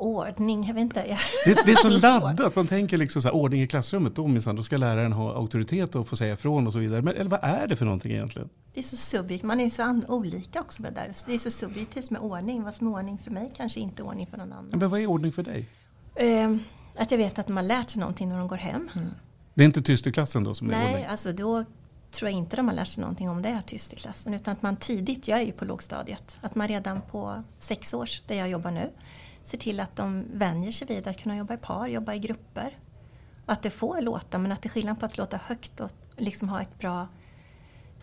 Ordning, 0.00 0.64
jag 0.66 0.74
vet 0.74 0.82
inte. 0.82 1.04
Jag... 1.08 1.18
Det, 1.54 1.62
det 1.66 1.72
är 1.72 1.76
så 1.76 1.88
laddat, 1.88 2.56
man 2.56 2.66
tänker 2.66 2.96
liksom 2.98 3.22
så 3.22 3.28
här, 3.28 3.34
ordning 3.34 3.62
i 3.62 3.66
klassrummet, 3.66 4.14
då 4.16 4.26
minsann, 4.26 4.56
då 4.56 4.62
ska 4.62 4.76
läraren 4.76 5.12
ha 5.12 5.34
auktoritet 5.34 5.96
och 5.96 6.08
få 6.08 6.16
säga 6.16 6.32
ifrån 6.34 6.66
och 6.66 6.72
så 6.72 6.78
vidare. 6.78 7.02
Men 7.02 7.16
eller 7.16 7.30
vad 7.30 7.40
är 7.42 7.66
det 7.66 7.76
för 7.76 7.84
någonting 7.84 8.12
egentligen? 8.12 8.48
Det 8.74 8.80
är 8.80 8.84
så 8.84 8.96
subjektivt, 8.96 9.42
man 9.42 9.60
är 9.60 9.70
så 9.70 10.00
olika 10.08 10.60
också 10.60 10.82
med 10.82 10.92
det 10.92 11.00
där. 11.00 11.12
Det 11.26 11.34
är 11.34 11.38
så 11.38 11.50
subjektivt 11.50 12.10
med 12.10 12.20
ordning. 12.20 12.62
Vad 12.64 12.74
som 12.74 12.86
är 12.86 12.92
ordning 12.92 13.18
för 13.24 13.30
mig 13.30 13.52
kanske 13.56 13.80
inte 13.80 14.02
är 14.02 14.06
ordning 14.06 14.26
för 14.26 14.38
någon 14.38 14.52
annan. 14.52 14.70
Men 14.72 14.90
vad 14.90 15.00
är 15.00 15.06
ordning 15.06 15.32
för 15.32 15.42
dig? 15.42 15.66
Ehm, 16.16 16.62
att 16.96 17.10
jag 17.10 17.18
vet 17.18 17.38
att 17.38 17.46
de 17.46 17.56
har 17.56 17.64
lärt 17.64 17.90
sig 17.90 18.00
någonting 18.00 18.28
när 18.28 18.38
de 18.38 18.48
går 18.48 18.56
hem. 18.56 18.90
Det 19.54 19.62
är 19.62 19.66
inte 19.66 19.82
tyst 19.82 20.06
i 20.06 20.12
klassen 20.12 20.44
då 20.44 20.54
som 20.54 20.66
Nej, 20.66 21.06
alltså 21.06 21.32
då 21.32 21.64
tror 22.10 22.30
jag 22.30 22.38
inte 22.38 22.56
de 22.56 22.68
har 22.68 22.74
lärt 22.74 22.88
sig 22.88 23.00
någonting 23.00 23.30
om 23.30 23.42
det 23.42 23.48
är 23.48 23.60
tyst 23.60 23.92
i 23.92 23.96
klassen. 23.96 24.34
Utan 24.34 24.52
att 24.52 24.62
man 24.62 24.76
tidigt, 24.76 25.28
jag 25.28 25.38
är 25.38 25.42
ju 25.42 25.52
på 25.52 25.64
lågstadiet, 25.64 26.38
att 26.40 26.54
man 26.54 26.68
redan 26.68 27.00
på 27.02 27.42
sex 27.58 27.94
års, 27.94 28.22
där 28.26 28.34
jag 28.34 28.48
jobbar 28.48 28.70
nu, 28.70 28.90
ser 29.42 29.58
till 29.58 29.80
att 29.80 29.96
de 29.96 30.24
vänjer 30.32 30.72
sig 30.72 30.86
vid 30.86 31.08
att 31.08 31.18
kunna 31.18 31.36
jobba 31.36 31.54
i 31.54 31.56
par, 31.56 31.86
jobba 31.86 32.14
i 32.14 32.18
grupper. 32.18 32.78
Att 33.46 33.62
det 33.62 33.70
får 33.70 34.00
låta, 34.00 34.38
men 34.38 34.52
att 34.52 34.62
det 34.62 34.66
är 34.66 34.70
skillnad 34.70 35.00
på 35.00 35.06
att 35.06 35.18
låta 35.18 35.40
högt 35.44 35.80
och 35.80 35.90
liksom 36.16 36.48
ha 36.48 36.60
ett 36.60 36.78
bra, 36.78 37.08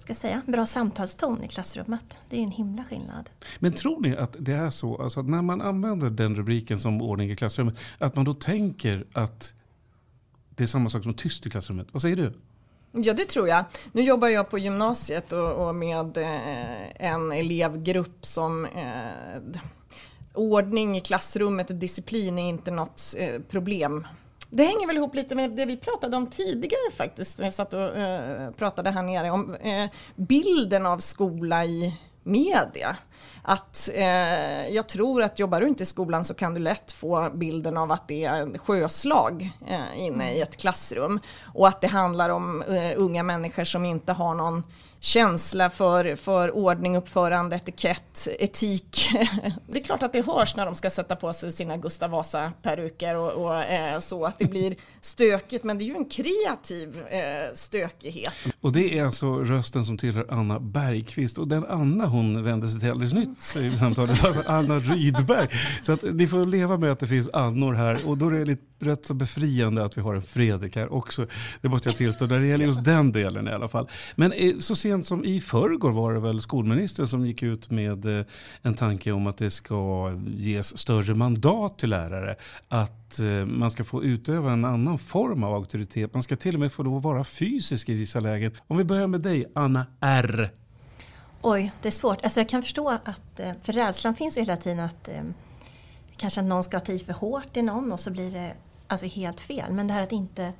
ska 0.03 0.13
säga, 0.13 0.41
bra 0.47 0.65
samtalston 0.65 1.43
i 1.43 1.47
klassrummet. 1.47 2.17
Det 2.29 2.35
är 2.35 2.39
ju 2.39 2.45
en 2.45 2.51
himla 2.51 2.83
skillnad. 2.83 3.29
Men 3.59 3.73
tror 3.73 4.01
ni 4.01 4.15
att 4.15 4.35
det 4.39 4.53
är 4.53 4.69
så, 4.69 5.01
alltså 5.01 5.19
att 5.19 5.29
när 5.29 5.41
man 5.41 5.61
använder 5.61 6.09
den 6.09 6.35
rubriken 6.35 6.79
som 6.79 7.01
ordning 7.01 7.31
i 7.31 7.35
klassrummet, 7.35 7.77
att 7.97 8.15
man 8.15 8.25
då 8.25 8.33
tänker 8.33 9.05
att 9.13 9.53
det 10.49 10.63
är 10.63 10.67
samma 10.67 10.89
sak 10.89 11.03
som 11.03 11.13
tyst 11.13 11.45
i 11.45 11.49
klassrummet? 11.49 11.87
Vad 11.91 12.01
säger 12.01 12.15
du? 12.15 12.33
Ja, 12.91 13.13
det 13.13 13.25
tror 13.25 13.47
jag. 13.47 13.65
Nu 13.91 14.01
jobbar 14.01 14.27
jag 14.27 14.49
på 14.49 14.57
gymnasiet 14.57 15.33
och, 15.33 15.67
och 15.67 15.75
med 15.75 16.17
eh, 16.17 17.07
en 17.09 17.31
elevgrupp 17.31 18.25
som 18.25 18.65
eh, 18.65 19.61
ordning 20.33 20.97
i 20.97 21.01
klassrummet 21.01 21.69
och 21.69 21.75
disciplin 21.75 22.39
är 22.39 22.49
inte 22.49 22.71
något 22.71 23.01
eh, 23.17 23.41
problem. 23.41 24.07
Det 24.55 24.63
hänger 24.63 24.87
väl 24.87 24.97
ihop 24.97 25.15
lite 25.15 25.35
med 25.35 25.51
det 25.51 25.65
vi 25.65 25.77
pratade 25.77 26.17
om 26.17 26.27
tidigare 26.27 26.91
faktiskt. 26.97 27.39
när 27.39 27.45
Vi 27.45 27.51
satt 27.51 27.73
och 27.73 27.97
eh, 27.97 28.51
pratade 28.51 28.91
här 28.91 29.03
nere 29.03 29.31
om 29.31 29.55
eh, 29.55 29.89
bilden 30.15 30.85
av 30.85 30.99
skola 30.99 31.65
i 31.65 31.97
media. 32.23 32.97
Att 33.41 33.89
eh, 33.93 34.69
jag 34.69 34.87
tror 34.87 35.23
att 35.23 35.39
jobbar 35.39 35.61
du 35.61 35.67
inte 35.67 35.83
i 35.83 35.85
skolan 35.85 36.25
så 36.25 36.33
kan 36.33 36.53
du 36.53 36.59
lätt 36.59 36.91
få 36.91 37.29
bilden 37.33 37.77
av 37.77 37.91
att 37.91 38.07
det 38.07 38.25
är 38.25 38.41
en 38.41 38.57
sjöslag 38.57 39.51
eh, 39.67 40.05
inne 40.05 40.33
i 40.33 40.41
ett 40.41 40.57
klassrum. 40.57 41.19
Och 41.53 41.67
att 41.67 41.81
det 41.81 41.87
handlar 41.87 42.29
om 42.29 42.61
eh, 42.61 42.93
unga 42.95 43.23
människor 43.23 43.63
som 43.63 43.85
inte 43.85 44.13
har 44.13 44.35
någon 44.35 44.63
känsla 45.03 45.69
för, 45.69 46.15
för 46.15 46.55
ordning, 46.55 46.97
uppförande, 46.97 47.55
etikett, 47.55 48.27
etik. 48.39 49.09
Det 49.67 49.79
är 49.79 49.83
klart 49.83 50.03
att 50.03 50.13
det 50.13 50.25
hörs 50.25 50.55
när 50.55 50.65
de 50.65 50.75
ska 50.75 50.89
sätta 50.89 51.15
på 51.15 51.33
sig 51.33 51.51
sina 51.51 51.77
Gustav 51.77 52.09
Vasa-peruker 52.09 53.15
och, 53.15 53.31
och 53.31 53.63
eh, 53.63 53.99
så, 53.99 54.25
att 54.25 54.39
det 54.39 54.45
blir 54.45 54.75
stökigt. 55.01 55.63
Men 55.63 55.77
det 55.77 55.83
är 55.83 55.85
ju 55.85 55.95
en 55.95 56.05
kreativ 56.05 57.03
eh, 57.09 57.53
stökighet. 57.53 58.33
Och 58.61 58.71
det 58.71 58.97
är 58.97 59.05
alltså 59.05 59.35
rösten 59.35 59.85
som 59.85 59.97
tillhör 59.97 60.25
Anna 60.29 60.59
Bergqvist. 60.59 61.37
Och 61.37 61.47
den 61.47 61.65
Anna 61.65 62.05
hon 62.05 62.43
vände 62.43 62.69
sig 62.69 62.79
till 62.79 62.91
alldeles 62.91 63.13
nytt 63.13 63.55
i 63.55 63.77
samtalet 63.77 64.25
alltså 64.25 64.43
Anna 64.47 64.79
Rydberg. 64.79 65.47
Så 65.81 65.91
att 65.91 66.03
ni 66.03 66.27
får 66.27 66.45
leva 66.45 66.77
med 66.77 66.91
att 66.91 66.99
det 66.99 67.07
finns 67.07 67.29
Annor 67.33 67.73
här. 67.73 68.07
Och 68.07 68.17
då 68.17 68.27
är 68.27 68.31
det 68.31 68.45
lite, 68.45 68.63
rätt 68.79 69.05
så 69.05 69.13
befriande 69.13 69.83
att 69.83 69.97
vi 69.97 70.01
har 70.01 70.15
en 70.15 70.21
Fredrik 70.21 70.75
här 70.75 70.93
också. 70.93 71.27
Det 71.61 71.69
måste 71.69 71.89
jag 71.89 71.97
tillstå, 71.97 72.25
när 72.25 72.39
det 72.39 72.47
gäller 72.47 72.65
just 72.65 72.83
den 72.83 73.11
delen 73.11 73.47
i 73.47 73.51
alla 73.51 73.67
fall. 73.67 73.89
Men 74.15 74.31
eh, 74.31 74.57
så 74.59 74.75
ser 74.75 74.92
sent 74.93 75.07
som 75.07 75.25
i 75.25 75.41
förrgår 75.41 75.91
var 75.91 76.13
det 76.13 76.19
väl 76.19 76.41
skolministern 76.41 77.07
som 77.07 77.25
gick 77.25 77.43
ut 77.43 77.69
med 77.69 78.19
eh, 78.19 78.25
en 78.61 78.73
tanke 78.73 79.11
om 79.11 79.27
att 79.27 79.37
det 79.37 79.51
ska 79.51 80.11
ges 80.27 80.77
större 80.77 81.15
mandat 81.15 81.77
till 81.77 81.89
lärare. 81.89 82.35
Att 82.67 83.19
eh, 83.19 83.45
man 83.45 83.71
ska 83.71 83.83
få 83.83 84.03
utöva 84.03 84.51
en 84.51 84.65
annan 84.65 84.97
form 84.97 85.43
av 85.43 85.53
auktoritet. 85.53 86.13
Man 86.13 86.23
ska 86.23 86.35
till 86.35 86.53
och 86.53 86.59
med 86.59 86.71
få 86.71 86.83
lov 86.83 86.97
att 86.97 87.03
vara 87.03 87.23
fysisk 87.23 87.89
i 87.89 87.93
vissa 87.93 88.19
lägen. 88.19 88.51
Om 88.67 88.77
vi 88.77 88.83
börjar 88.83 89.07
med 89.07 89.21
dig, 89.21 89.45
Anna 89.55 89.85
R. 89.99 90.51
Oj, 91.41 91.71
det 91.81 91.89
är 91.89 91.91
svårt. 91.91 92.23
Alltså 92.23 92.39
jag 92.39 92.49
kan 92.49 92.61
förstå 92.61 92.89
att, 92.89 93.39
eh, 93.39 93.51
för 93.63 93.73
rädslan 93.73 94.15
finns 94.15 94.37
hela 94.37 94.57
tiden 94.57 94.79
att 94.79 95.09
kanske 96.17 96.41
att 96.41 96.47
någon 96.47 96.63
ska 96.63 96.79
ta 96.79 96.91
i 96.91 96.99
för 96.99 97.13
hårt 97.13 97.57
i 97.57 97.61
någon 97.61 97.91
och 97.91 97.99
så 97.99 98.11
blir 98.11 98.31
det 98.31 98.53
alltså 98.87 99.05
helt 99.05 99.39
fel. 99.39 99.73
Men 99.73 99.87
det 99.87 99.93
här 99.93 100.03
att 100.03 100.11
inte 100.11 100.53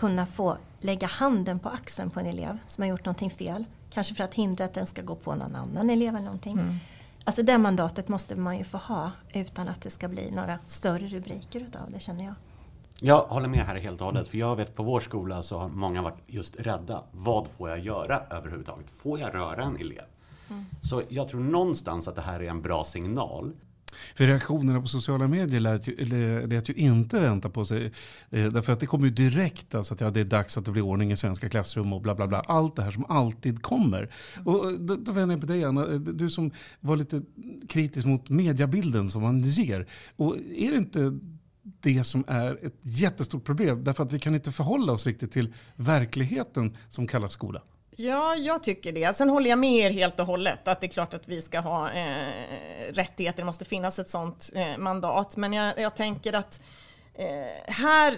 kunna 0.00 0.26
få 0.26 0.56
lägga 0.78 1.06
handen 1.06 1.58
på 1.58 1.68
axeln 1.68 2.10
på 2.10 2.20
en 2.20 2.26
elev 2.26 2.58
som 2.66 2.82
har 2.82 2.88
gjort 2.88 3.04
någonting 3.04 3.30
fel. 3.30 3.64
Kanske 3.90 4.14
för 4.14 4.24
att 4.24 4.34
hindra 4.34 4.64
att 4.64 4.74
den 4.74 4.86
ska 4.86 5.02
gå 5.02 5.14
på 5.14 5.34
någon 5.34 5.56
annan 5.56 5.90
elev 5.90 6.14
eller 6.14 6.24
någonting. 6.24 6.52
Mm. 6.52 6.76
Alltså 7.24 7.42
det 7.42 7.58
mandatet 7.58 8.08
måste 8.08 8.36
man 8.36 8.58
ju 8.58 8.64
få 8.64 8.76
ha 8.76 9.10
utan 9.32 9.68
att 9.68 9.80
det 9.82 9.90
ska 9.90 10.08
bli 10.08 10.30
några 10.30 10.58
större 10.66 11.08
rubriker 11.08 11.60
utav 11.60 11.90
det 11.90 12.00
känner 12.00 12.24
jag. 12.24 12.34
Jag 13.00 13.22
håller 13.22 13.48
med 13.48 13.60
här 13.60 13.76
helt 13.76 14.00
och 14.00 14.06
hållet. 14.06 14.28
För 14.28 14.38
jag 14.38 14.56
vet 14.56 14.76
på 14.76 14.82
vår 14.82 15.00
skola 15.00 15.42
så 15.42 15.58
har 15.58 15.68
många 15.68 16.02
varit 16.02 16.18
just 16.26 16.56
rädda. 16.56 17.02
Vad 17.12 17.46
får 17.46 17.68
jag 17.70 17.78
göra 17.78 18.22
överhuvudtaget? 18.30 18.90
Får 18.90 19.18
jag 19.18 19.34
röra 19.34 19.62
en 19.62 19.76
elev? 19.76 20.04
Mm. 20.50 20.64
Så 20.82 21.02
jag 21.08 21.28
tror 21.28 21.40
någonstans 21.40 22.08
att 22.08 22.14
det 22.14 22.22
här 22.22 22.40
är 22.40 22.50
en 22.50 22.62
bra 22.62 22.84
signal. 22.84 23.52
För 24.14 24.26
reaktionerna 24.26 24.80
på 24.80 24.86
sociala 24.86 25.28
medier 25.28 25.60
lät 25.60 25.88
ju, 25.88 26.04
lät 26.46 26.68
ju 26.68 26.74
inte 26.74 27.20
vänta 27.20 27.50
på 27.50 27.64
sig. 27.64 27.92
Eh, 28.30 28.52
därför 28.52 28.72
att 28.72 28.80
det 28.80 28.86
kommer 28.86 29.04
ju 29.04 29.12
direkt 29.12 29.74
alltså 29.74 29.94
att 29.94 30.00
ja, 30.00 30.10
det 30.10 30.20
är 30.20 30.24
dags 30.24 30.56
att 30.56 30.64
det 30.64 30.72
blir 30.72 30.82
ordning 30.82 31.12
i 31.12 31.16
svenska 31.16 31.48
klassrum 31.48 31.92
och 31.92 32.00
bla 32.00 32.14
bla 32.14 32.26
bla. 32.26 32.40
Allt 32.40 32.76
det 32.76 32.82
här 32.82 32.90
som 32.90 33.04
alltid 33.08 33.62
kommer. 33.62 34.10
Och 34.44 34.80
då, 34.80 34.96
då 34.96 35.12
vänder 35.12 35.34
jag 35.34 35.40
på 35.40 35.46
dig 35.46 35.64
Anna, 35.64 35.86
du 35.98 36.30
som 36.30 36.50
var 36.80 36.96
lite 36.96 37.20
kritisk 37.68 38.06
mot 38.06 38.28
mediebilden 38.28 39.10
som 39.10 39.22
man 39.22 39.40
ger. 39.40 39.86
Och 40.16 40.36
är 40.36 40.70
det 40.70 40.76
inte 40.76 41.18
det 41.62 42.04
som 42.04 42.24
är 42.26 42.66
ett 42.66 42.78
jättestort 42.82 43.44
problem? 43.44 43.84
Därför 43.84 44.04
att 44.04 44.12
vi 44.12 44.18
kan 44.18 44.34
inte 44.34 44.52
förhålla 44.52 44.92
oss 44.92 45.06
riktigt 45.06 45.32
till 45.32 45.54
verkligheten 45.76 46.76
som 46.88 47.06
kallas 47.06 47.32
skola. 47.32 47.62
Ja, 47.96 48.36
jag 48.36 48.62
tycker 48.62 48.92
det. 48.92 49.16
Sen 49.16 49.28
håller 49.30 49.50
jag 49.50 49.58
med 49.58 49.78
er 49.78 49.90
helt 49.90 50.20
och 50.20 50.26
hållet 50.26 50.68
att 50.68 50.80
det 50.80 50.86
är 50.86 50.88
klart 50.88 51.14
att 51.14 51.28
vi 51.28 51.42
ska 51.42 51.60
ha 51.60 51.90
eh, 51.90 52.28
rättigheter. 52.92 53.38
Det 53.38 53.44
måste 53.46 53.64
finnas 53.64 53.98
ett 53.98 54.08
sådant 54.08 54.50
eh, 54.54 54.78
mandat. 54.78 55.36
Men 55.36 55.52
jag, 55.52 55.80
jag 55.80 55.96
tänker 55.96 56.32
att 56.32 56.60
eh, 57.14 57.72
här 57.72 58.14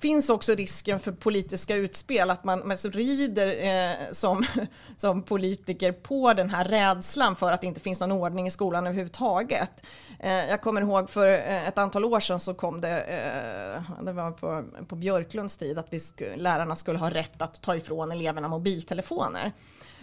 finns 0.00 0.30
också 0.30 0.54
risken 0.54 1.00
för 1.00 1.12
politiska 1.12 1.76
utspel, 1.76 2.30
att 2.30 2.44
man, 2.44 2.68
man 2.68 2.76
rider 2.76 3.46
eh, 3.46 4.12
som, 4.12 4.46
som 4.96 5.22
politiker 5.22 5.92
på 5.92 6.32
den 6.32 6.50
här 6.50 6.64
rädslan 6.64 7.36
för 7.36 7.52
att 7.52 7.60
det 7.60 7.66
inte 7.66 7.80
finns 7.80 8.00
någon 8.00 8.12
ordning 8.12 8.46
i 8.46 8.50
skolan 8.50 8.86
överhuvudtaget. 8.86 9.86
Eh, 10.18 10.50
jag 10.50 10.60
kommer 10.60 10.80
ihåg 10.80 11.10
för 11.10 11.28
eh, 11.28 11.68
ett 11.68 11.78
antal 11.78 12.04
år 12.04 12.20
sedan 12.20 12.40
så 12.40 12.54
kom 12.54 12.80
det, 12.80 13.00
eh, 13.00 14.04
det 14.04 14.12
var 14.12 14.30
på, 14.30 14.64
på 14.86 14.96
Björklunds 14.96 15.56
tid, 15.56 15.78
att 15.78 15.92
vi 15.92 16.00
sk 16.00 16.22
lärarna 16.36 16.76
skulle 16.76 16.98
ha 16.98 17.10
rätt 17.10 17.42
att 17.42 17.62
ta 17.62 17.76
ifrån 17.76 18.12
eleverna 18.12 18.48
mobiltelefoner. 18.48 19.52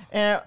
Eh, 0.10 0.38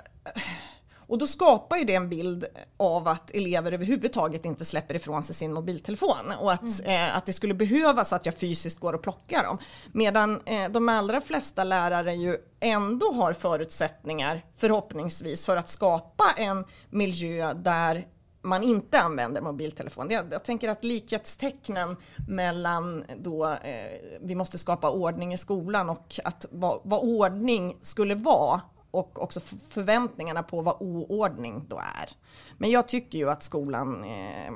och 1.06 1.18
då 1.18 1.26
skapar 1.26 1.76
ju 1.76 1.84
det 1.84 1.94
en 1.94 2.08
bild 2.08 2.44
av 2.76 3.08
att 3.08 3.30
elever 3.30 3.72
överhuvudtaget 3.72 4.44
inte 4.44 4.64
släpper 4.64 4.94
ifrån 4.94 5.22
sig 5.22 5.34
sin 5.34 5.52
mobiltelefon 5.52 6.32
och 6.40 6.52
att, 6.52 6.80
mm. 6.80 7.10
eh, 7.10 7.16
att 7.16 7.26
det 7.26 7.32
skulle 7.32 7.54
behövas 7.54 8.12
att 8.12 8.26
jag 8.26 8.34
fysiskt 8.34 8.80
går 8.80 8.92
och 8.92 9.02
plockar 9.02 9.42
dem. 9.42 9.58
Medan 9.92 10.40
eh, 10.46 10.68
de 10.70 10.88
allra 10.88 11.20
flesta 11.20 11.64
lärare 11.64 12.14
ju 12.14 12.36
ändå 12.60 13.12
har 13.12 13.32
förutsättningar, 13.32 14.44
förhoppningsvis, 14.56 15.46
för 15.46 15.56
att 15.56 15.68
skapa 15.68 16.24
en 16.36 16.64
miljö 16.90 17.54
där 17.54 18.06
man 18.42 18.62
inte 18.62 19.00
använder 19.00 19.42
mobiltelefon. 19.42 20.10
Jag, 20.10 20.24
jag 20.30 20.44
tänker 20.44 20.68
att 20.68 20.84
likhetstecknen 20.84 21.96
mellan 22.28 23.04
då 23.18 23.46
eh, 23.46 24.18
vi 24.20 24.34
måste 24.34 24.58
skapa 24.58 24.90
ordning 24.90 25.32
i 25.32 25.38
skolan 25.38 25.90
och 25.90 26.20
att 26.24 26.46
vad, 26.50 26.80
vad 26.84 27.00
ordning 27.00 27.76
skulle 27.82 28.14
vara 28.14 28.60
och 28.96 29.22
också 29.22 29.40
förväntningarna 29.70 30.42
på 30.42 30.62
vad 30.62 30.76
oordning 30.80 31.64
då 31.68 31.78
är. 31.78 32.10
Men 32.58 32.70
jag 32.70 32.88
tycker 32.88 33.18
ju 33.18 33.30
att 33.30 33.42
skolan 33.42 34.04
eh, 34.04 34.52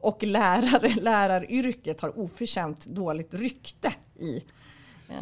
och 0.00 0.22
lärare, 0.22 0.94
läraryrket 1.00 2.00
har 2.00 2.18
oförtjänt 2.18 2.86
dåligt 2.86 3.34
rykte 3.34 3.92
i 4.18 4.36
eh, 5.08 5.16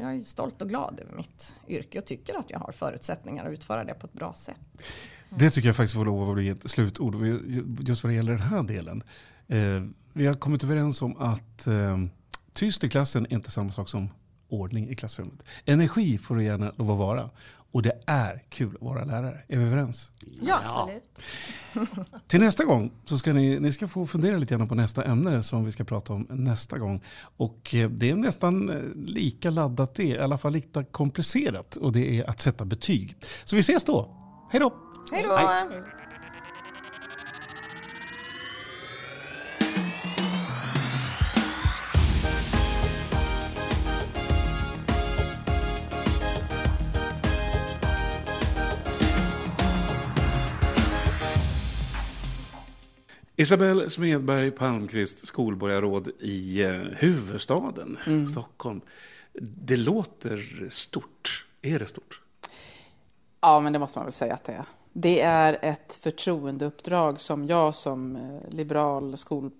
jag 0.00 0.14
är 0.14 0.20
stolt 0.20 0.62
och 0.62 0.68
glad 0.68 1.00
över 1.00 1.16
mitt 1.16 1.60
yrke 1.68 1.98
och 1.98 2.04
tycker 2.04 2.38
att 2.38 2.50
jag 2.50 2.58
har 2.58 2.72
förutsättningar 2.72 3.46
att 3.46 3.52
utföra 3.52 3.84
det 3.84 3.94
på 3.94 4.06
ett 4.06 4.12
bra 4.12 4.34
sätt. 4.34 4.56
Det 5.30 5.50
tycker 5.50 5.68
jag 5.68 5.76
faktiskt 5.76 5.94
får 5.94 6.04
lov 6.04 6.28
att 6.28 6.34
bli 6.34 6.48
ett 6.48 6.70
slutord 6.70 7.14
just 7.80 8.02
vad 8.02 8.12
det 8.12 8.16
gäller 8.16 8.32
den 8.32 8.40
här 8.40 8.62
delen. 8.62 9.02
Eh, 9.46 9.82
vi 10.12 10.26
har 10.26 10.34
kommit 10.34 10.64
överens 10.64 11.02
om 11.02 11.16
att 11.16 11.66
eh, 11.66 11.98
tyst 12.52 12.84
i 12.84 12.88
klassen 12.88 13.26
är 13.26 13.32
inte 13.32 13.50
samma 13.50 13.72
sak 13.72 13.88
som 13.88 14.08
ordning 14.48 14.88
i 14.88 14.96
klassrummet. 14.96 15.42
Energi 15.64 16.18
får 16.18 16.36
det 16.36 16.44
gärna 16.44 16.72
lov 16.76 16.90
att 16.90 16.98
vara. 16.98 17.30
Och 17.72 17.82
det 17.82 17.92
är 18.06 18.44
kul 18.48 18.74
att 18.74 18.82
vara 18.82 19.04
lärare. 19.04 19.42
Är 19.48 19.58
vi 19.58 19.64
överens? 19.64 20.10
Ja, 20.42 20.56
absolut. 20.56 21.20
Till 22.26 22.40
nästa 22.40 22.64
gång 22.64 22.92
så 23.04 23.18
ska 23.18 23.32
ni, 23.32 23.60
ni 23.60 23.72
ska 23.72 23.88
få 23.88 24.06
fundera 24.06 24.36
lite 24.36 24.54
grann 24.54 24.68
på 24.68 24.74
nästa 24.74 25.04
ämne 25.04 25.42
som 25.42 25.64
vi 25.64 25.72
ska 25.72 25.84
prata 25.84 26.12
om 26.12 26.26
nästa 26.30 26.78
gång. 26.78 27.04
Och 27.36 27.74
eh, 27.74 27.90
det 27.90 28.10
är 28.10 28.16
nästan 28.16 28.70
eh, 28.70 28.76
lika 28.94 29.50
laddat 29.50 29.94
det, 29.94 30.04
i 30.04 30.18
alla 30.18 30.38
fall 30.38 30.52
lika 30.52 30.84
komplicerat. 30.84 31.76
Och 31.76 31.92
det 31.92 32.18
är 32.18 32.30
att 32.30 32.40
sätta 32.40 32.64
betyg. 32.64 33.16
Så 33.44 33.56
vi 33.56 33.60
ses 33.60 33.84
då. 33.84 34.16
Hej 34.50 34.60
då! 34.60 34.74
Hej 35.12 35.22
då! 35.22 35.97
Isabelle 53.40 53.90
Smedberg 53.90 54.50
Palmqvist, 54.50 55.26
skolborgarråd 55.26 56.08
i 56.20 56.62
eh, 56.64 56.70
huvudstaden 56.70 57.98
mm. 58.06 58.26
Stockholm. 58.26 58.80
Det 59.40 59.76
låter 59.76 60.68
stort. 60.70 61.46
Är 61.62 61.78
det 61.78 61.86
stort? 61.86 62.22
Ja, 63.40 63.60
men 63.60 63.72
det 63.72 63.78
måste 63.78 63.98
man 63.98 64.06
väl 64.06 64.12
säga 64.12 64.34
att 64.34 64.44
det 64.44 64.52
är. 64.52 64.64
Det 64.92 65.20
är 65.20 65.58
ett 65.62 65.98
förtroendeuppdrag 66.02 67.20
som 67.20 67.46
jag 67.46 67.74
som 67.74 68.16
eh, 68.16 68.50
liberal, 68.50 69.16
skol, 69.16 69.50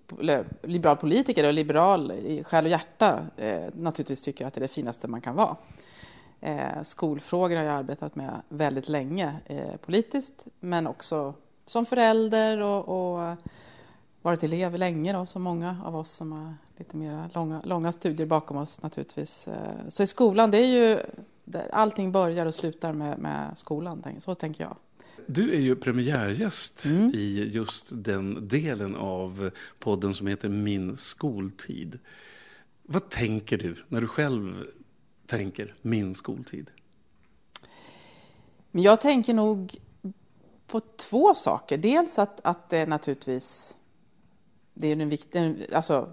liberal 0.63 0.97
politiker 0.97 1.47
och 1.47 1.53
liberal 1.53 2.13
i 2.13 2.45
själ 2.45 2.65
och 2.65 2.71
hjärta 2.71 3.27
eh, 3.37 3.65
naturligtvis 3.75 4.23
tycker 4.23 4.47
att 4.47 4.55
det 4.55 4.59
är 4.59 4.63
det 4.63 4.69
finaste 4.69 5.09
man 5.09 5.21
kan 5.21 5.35
vara. 5.35 5.57
Eh, 6.41 6.83
skolfrågor 6.83 7.57
har 7.57 7.65
jag 7.65 7.79
arbetat 7.79 8.17
med 8.17 8.43
väldigt 8.49 8.89
länge 8.89 9.37
eh, 9.47 9.77
politiskt 9.77 10.47
men 10.61 10.87
också 10.87 11.35
som 11.69 11.87
förälder 11.87 12.63
och, 12.63 12.89
och 12.89 13.37
varit 14.23 14.43
elev 14.43 14.75
länge 14.75 15.13
då, 15.13 15.27
som 15.27 15.43
många 15.43 15.77
av 15.85 15.97
oss 15.97 16.11
som 16.11 16.33
har 16.33 16.55
lite 16.77 16.97
mer 16.97 17.29
långa, 17.35 17.63
långa 17.65 17.93
studier 17.93 18.27
bakom 18.27 18.57
oss 18.57 18.83
naturligtvis. 18.83 19.49
Eh, 19.49 19.89
så 19.89 20.03
i 20.03 20.07
skolan, 20.07 20.51
det 20.51 20.59
är 20.59 20.67
ju, 20.67 21.01
allting 21.71 22.13
börjar 22.13 22.47
och 22.47 22.55
slutar 22.55 22.93
med, 22.93 23.19
med 23.19 23.53
skolan, 23.57 24.05
så 24.19 24.35
tänker 24.35 24.65
jag. 24.65 24.77
Du 25.27 25.55
är 25.55 25.61
ju 25.61 25.77
premiärgäst 25.77 26.85
mm. 26.85 27.11
i 27.15 27.51
just 27.53 28.05
den 28.05 28.49
delen 28.49 28.97
av 28.97 29.51
podden 29.79 30.15
som 30.15 30.27
heter 30.27 30.49
Min 30.49 30.97
skoltid. 30.97 31.99
Vad 32.83 33.09
tänker 33.09 33.59
du 33.59 33.77
när 33.89 34.01
du 34.01 34.07
själv 34.07 34.65
tänker 35.27 35.75
min 35.83 36.15
skoltid? 36.15 36.71
Jag 38.71 39.01
tänker 39.01 39.35
nog 39.35 39.77
på 40.69 40.81
två 40.81 41.35
saker. 41.35 41.79
Dels 41.79 42.19
att, 42.19 42.41
att 42.45 42.69
det 42.69 42.87
naturligtvis 42.87 43.77
det 44.75 44.89
är 44.89 44.97
den 44.97 45.09
viktiga, 45.09 45.55
alltså, 45.73 46.13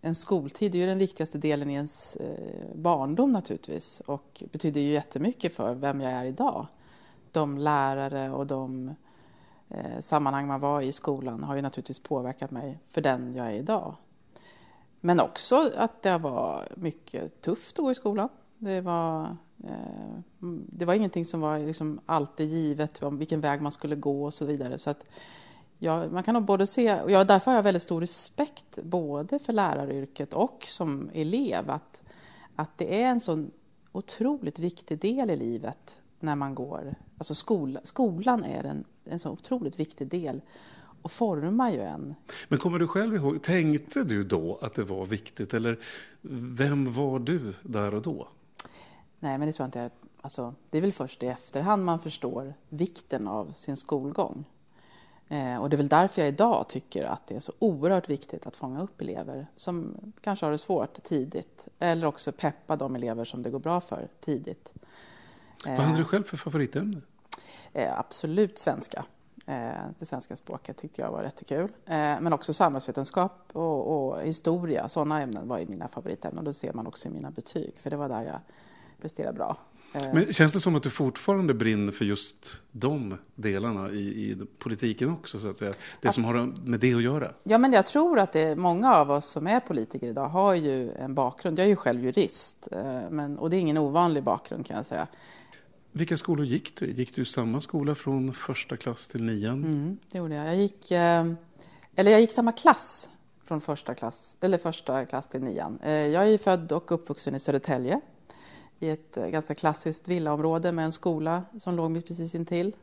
en 0.00 0.14
skoltid 0.14 0.74
är 0.74 0.78
ju 0.78 0.86
den 0.86 0.98
viktigaste 0.98 1.38
delen 1.38 1.70
i 1.70 1.74
ens 1.74 2.16
eh, 2.16 2.74
barndom 2.74 3.32
naturligtvis 3.32 4.02
och 4.06 4.42
betyder 4.52 4.80
ju 4.80 4.92
jättemycket 4.92 5.52
för 5.52 5.74
vem 5.74 6.00
jag 6.00 6.12
är 6.12 6.24
idag. 6.24 6.66
De 7.32 7.58
lärare 7.58 8.30
och 8.30 8.46
de 8.46 8.94
eh, 9.68 10.00
sammanhang 10.00 10.46
man 10.46 10.60
var 10.60 10.80
i 10.80 10.92
skolan 10.92 11.42
har 11.42 11.56
ju 11.56 11.62
naturligtvis 11.62 12.00
påverkat 12.00 12.50
mig 12.50 12.78
för 12.88 13.00
den 13.00 13.34
jag 13.34 13.46
är 13.46 13.54
idag. 13.54 13.94
Men 15.00 15.20
också 15.20 15.70
att 15.76 16.02
det 16.02 16.18
var 16.18 16.68
mycket 16.76 17.40
tufft 17.40 17.78
att 17.78 17.84
gå 17.84 17.90
i 17.90 17.94
skolan. 17.94 18.28
Det 18.58 18.80
var, 18.80 19.36
eh, 19.64 20.18
det 20.66 20.84
var 20.84 20.94
ingenting 20.94 21.24
som 21.24 21.40
var 21.40 21.58
liksom 21.58 22.00
alltid 22.06 22.48
givet 22.48 23.02
om 23.02 23.18
vilken 23.18 23.40
väg 23.40 23.62
man 23.62 23.72
skulle 23.72 23.96
gå 23.96 24.24
och 24.24 24.34
så 24.34 24.44
vidare. 24.44 24.78
Så 24.78 24.90
att 24.90 25.04
Ja, 25.78 26.08
man 26.08 26.22
kan 26.22 26.34
nog 26.34 26.44
både 26.44 26.66
se, 26.66 27.00
och 27.00 27.10
ja, 27.10 27.24
därför 27.24 27.50
har 27.50 27.56
jag 27.58 27.62
väldigt 27.62 27.82
stor 27.82 28.00
respekt 28.00 28.78
både 28.82 29.38
för 29.38 29.52
läraryrket 29.52 30.32
och 30.32 30.64
som 30.66 31.10
elev. 31.14 31.70
Att, 31.70 32.02
att 32.56 32.78
det 32.78 33.02
är 33.02 33.08
en 33.08 33.20
sån 33.20 33.50
otroligt 33.92 34.58
viktig 34.58 34.98
del 34.98 35.30
i 35.30 35.36
livet 35.36 35.98
när 36.20 36.36
man 36.36 36.54
går... 36.54 36.94
Alltså 37.18 37.34
skol, 37.34 37.78
skolan 37.82 38.44
är 38.44 38.64
en, 38.64 38.84
en 39.04 39.18
så 39.18 39.30
otroligt 39.30 39.80
viktig 39.80 40.08
del 40.08 40.40
och 41.02 41.12
formar 41.12 41.70
ju 41.70 41.80
en. 41.80 42.14
Men 42.48 42.58
kommer 42.58 42.78
du 42.78 42.88
själv 42.88 43.14
ihåg, 43.14 43.42
tänkte 43.42 44.04
du 44.04 44.24
då 44.24 44.58
att 44.62 44.74
det 44.74 44.84
var 44.84 45.06
viktigt 45.06 45.54
eller 45.54 45.78
vem 46.20 46.92
var 46.92 47.18
du 47.18 47.54
där 47.62 47.94
och 47.94 48.02
då? 48.02 48.28
Nej, 49.18 49.38
men 49.38 49.46
det 49.46 49.52
tror 49.52 49.64
jag 49.64 49.68
inte. 49.68 49.96
Alltså, 50.20 50.54
det 50.70 50.78
är 50.78 50.82
väl 50.82 50.92
först 50.92 51.22
i 51.22 51.26
efterhand 51.26 51.84
man 51.84 51.98
förstår 51.98 52.54
vikten 52.68 53.28
av 53.28 53.52
sin 53.56 53.76
skolgång. 53.76 54.44
Eh, 55.28 55.56
och 55.56 55.70
det 55.70 55.74
är 55.74 55.78
väl 55.78 55.88
därför 55.88 56.22
jag 56.22 56.28
idag 56.28 56.68
tycker 56.68 57.04
att 57.04 57.26
det 57.26 57.36
är 57.36 57.40
så 57.40 57.52
oerhört 57.58 58.10
viktigt 58.10 58.46
att 58.46 58.56
fånga 58.56 58.82
upp 58.82 59.00
elever 59.00 59.46
som 59.56 59.96
kanske 60.20 60.46
har 60.46 60.50
det 60.50 60.58
svårt 60.58 61.02
tidigt. 61.02 61.68
Eller 61.78 62.06
också 62.06 62.32
peppa 62.32 62.76
de 62.76 62.96
elever 62.96 63.24
som 63.24 63.42
det 63.42 63.50
går 63.50 63.58
bra 63.58 63.80
för 63.80 64.08
tidigt. 64.20 64.72
Vad 65.66 65.76
hade 65.76 65.98
du 65.98 66.04
själv 66.04 66.24
för 66.24 66.36
favoritämne? 66.36 67.00
Eh, 67.72 67.98
absolut 67.98 68.58
svenska. 68.58 69.04
Eh, 69.46 69.70
det 69.98 70.06
svenska 70.06 70.36
språket 70.36 70.76
tyckte 70.76 71.02
jag 71.02 71.10
var 71.10 71.20
rätt 71.20 71.46
kul. 71.46 71.72
Eh, 71.84 71.94
men 72.20 72.32
också 72.32 72.52
samhällsvetenskap 72.52 73.50
och, 73.52 74.10
och 74.10 74.22
historia, 74.22 74.88
sådana 74.88 75.22
ämnen 75.22 75.48
var 75.48 75.58
ju 75.58 75.66
mina 75.66 75.88
favoritämnen. 75.88 76.44
Då 76.44 76.52
ser 76.52 76.72
man 76.72 76.86
också 76.86 77.08
i 77.08 77.10
mina 77.10 77.30
betyg, 77.30 77.74
för 77.80 77.90
det 77.90 77.96
var 77.96 78.08
där 78.08 78.24
jag 78.24 78.40
presterade 79.00 79.32
bra. 79.32 79.56
Eh, 79.92 80.02
men 80.14 80.32
känns 80.32 80.52
det 80.52 80.60
som 80.60 80.74
att 80.74 80.82
du 80.82 80.90
fortfarande 80.90 81.54
brinner 81.54 81.92
för 81.92 82.04
just 82.04 82.62
de 82.72 83.18
delarna 83.34 83.90
i, 83.90 83.98
i 83.98 84.36
politiken 84.58 85.10
också? 85.10 85.38
Så 85.38 85.48
att 85.48 85.56
säga? 85.56 85.72
Det 86.00 86.12
som 86.12 86.24
har 86.24 86.34
med 86.64 86.80
det 86.80 86.94
att 86.94 87.02
göra? 87.02 87.32
Ja, 87.44 87.58
men 87.58 87.72
jag 87.72 87.86
tror 87.86 88.18
att 88.18 88.32
det 88.32 88.56
många 88.56 88.94
av 88.94 89.10
oss 89.10 89.26
som 89.26 89.46
är 89.46 89.60
politiker 89.60 90.06
idag 90.06 90.28
har 90.28 90.54
ju 90.54 90.92
en 90.92 91.14
bakgrund. 91.14 91.58
Jag 91.58 91.64
är 91.64 91.68
ju 91.68 91.76
själv 91.76 92.04
jurist, 92.04 92.68
men, 93.10 93.38
och 93.38 93.50
det 93.50 93.56
är 93.56 93.60
ingen 93.60 93.78
ovanlig 93.78 94.22
bakgrund 94.22 94.66
kan 94.66 94.76
jag 94.76 94.86
säga. 94.86 95.06
Vilka 95.92 96.16
skolor 96.16 96.46
gick 96.46 96.76
du 96.78 96.86
i? 96.86 96.92
Gick 96.92 97.14
du 97.16 97.22
i 97.22 97.24
samma 97.24 97.60
skola 97.60 97.94
från 97.94 98.32
första 98.32 98.76
klass 98.76 99.08
till 99.08 99.22
nian? 99.22 99.64
Mm, 99.64 99.98
det 100.12 100.18
gjorde 100.18 100.34
jag. 100.34 100.48
Jag 100.48 100.56
gick, 100.56 100.90
eller 100.90 102.10
jag 102.10 102.20
gick 102.20 102.32
samma 102.32 102.52
klass 102.52 103.08
från 103.44 103.60
första 103.60 103.94
klass, 103.94 104.36
eller 104.40 104.58
första 104.58 105.04
klass 105.04 105.28
till 105.28 105.42
nian. 105.42 105.78
Jag 105.82 106.28
är 106.28 106.38
född 106.38 106.72
och 106.72 106.92
uppvuxen 106.92 107.34
i 107.34 107.40
Södertälje 107.40 108.00
i 108.78 108.90
ett 108.90 109.16
eh, 109.16 109.26
ganska 109.26 109.54
klassiskt 109.54 110.08
villaområde 110.08 110.72
med 110.72 110.84
en 110.84 110.92
skola 110.92 111.42
som 111.58 111.76
låg 111.76 112.06
precis 112.06 112.34
intill. 112.34 112.76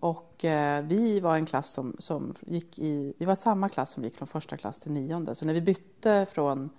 Och 0.00 0.44
eh, 0.44 0.84
vi 0.84 1.20
var 1.20 1.36
en 1.36 1.46
klass 1.46 1.72
som, 1.72 1.96
som 1.98 2.34
gick 2.40 2.78
i, 2.78 3.14
vi 3.18 3.24
var 3.24 3.34
samma 3.34 3.68
klass 3.68 3.90
som 3.90 4.04
gick 4.04 4.16
från 4.16 4.28
första 4.28 4.56
klass 4.56 4.78
till 4.78 4.92
nionde. 4.92 5.34
Så 5.34 5.44
när 5.44 5.54
vi 5.54 5.60
bytte 5.60 6.26
från 6.32 6.70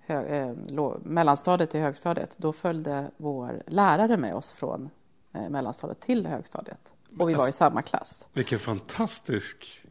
hög, 0.00 0.48
eh, 0.78 0.96
mellanstadiet 1.02 1.70
till 1.70 1.80
högstadiet, 1.80 2.34
då 2.38 2.52
följde 2.52 3.10
vår 3.16 3.62
lärare 3.66 4.16
med 4.16 4.34
oss 4.34 4.52
från 4.52 4.90
eh, 5.32 5.48
mellanstadiet 5.48 6.00
till 6.00 6.26
högstadiet. 6.26 6.92
Och 7.18 7.28
vi 7.28 7.34
var 7.34 7.42
i 7.42 7.44
alltså, 7.44 7.52
samma 7.52 7.82
klass. 7.82 8.26
Vilken 8.32 8.58
fantastisk... 8.58 9.82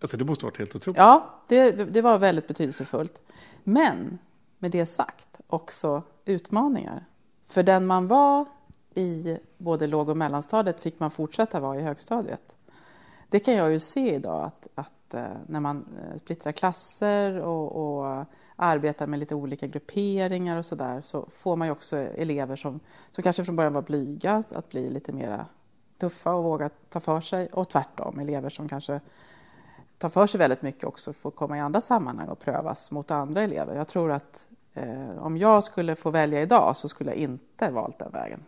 Alltså 0.00 0.16
det 0.16 0.24
måste 0.24 0.44
ha 0.44 0.50
varit 0.50 0.58
helt 0.58 0.76
otroligt. 0.76 0.98
Ja, 0.98 1.40
det, 1.48 1.70
det 1.70 2.02
var 2.02 2.18
väldigt 2.18 2.48
betydelsefullt. 2.48 3.22
Men 3.64 4.18
med 4.58 4.70
det 4.70 4.86
sagt 4.86 5.40
också 5.46 6.02
utmaningar. 6.24 7.06
För 7.50 7.62
den 7.62 7.86
man 7.86 8.08
var 8.08 8.46
i 8.94 9.38
både 9.58 9.86
låg 9.86 10.08
och 10.08 10.16
mellanstadiet 10.16 10.80
fick 10.80 11.00
man 11.00 11.10
fortsätta 11.10 11.60
vara 11.60 11.78
i 11.78 11.82
högstadiet. 11.82 12.56
Det 13.28 13.40
kan 13.40 13.54
jag 13.54 13.72
ju 13.72 13.80
se 13.80 14.14
idag 14.14 14.44
att, 14.44 14.68
att 14.74 15.14
eh, 15.14 15.24
när 15.46 15.60
man 15.60 15.84
eh, 15.98 16.18
splittrar 16.18 16.52
klasser 16.52 17.40
och, 17.40 17.72
och 17.76 18.24
arbetar 18.56 19.06
med 19.06 19.18
lite 19.18 19.34
olika 19.34 19.66
grupperingar 19.66 20.56
och 20.56 20.66
sådär 20.66 21.00
så 21.04 21.28
får 21.30 21.56
man 21.56 21.68
ju 21.68 21.72
också 21.72 21.96
elever 21.96 22.56
som, 22.56 22.80
som 23.10 23.22
kanske 23.22 23.44
från 23.44 23.56
början 23.56 23.72
var 23.72 23.82
blyga 23.82 24.42
att 24.50 24.68
bli 24.68 24.90
lite 24.90 25.12
mera 25.12 25.46
tuffa 25.98 26.34
och 26.34 26.44
våga 26.44 26.70
ta 26.88 27.00
för 27.00 27.20
sig 27.20 27.46
och 27.46 27.68
tvärtom 27.68 28.18
elever 28.18 28.50
som 28.50 28.68
kanske 28.68 29.00
tar 29.98 30.08
för 30.08 30.26
sig 30.26 30.38
väldigt 30.38 30.62
mycket 30.62 30.84
också 30.84 31.12
får 31.12 31.30
komma 31.30 31.56
i 31.56 31.60
andra 31.60 31.80
sammanhang 31.80 32.28
och 32.28 32.38
prövas 32.38 32.90
mot 32.90 33.10
andra 33.10 33.40
elever. 33.40 33.76
Jag 33.76 33.88
tror 33.88 34.12
att 34.12 34.46
om 35.18 35.36
jag 35.36 35.64
skulle 35.64 35.96
få 35.96 36.10
välja 36.10 36.42
idag 36.42 36.76
så 36.76 36.88
skulle 36.88 37.10
jag 37.10 37.18
inte 37.18 37.70
valt 37.70 37.98
den 37.98 38.12
vägen. 38.12 38.40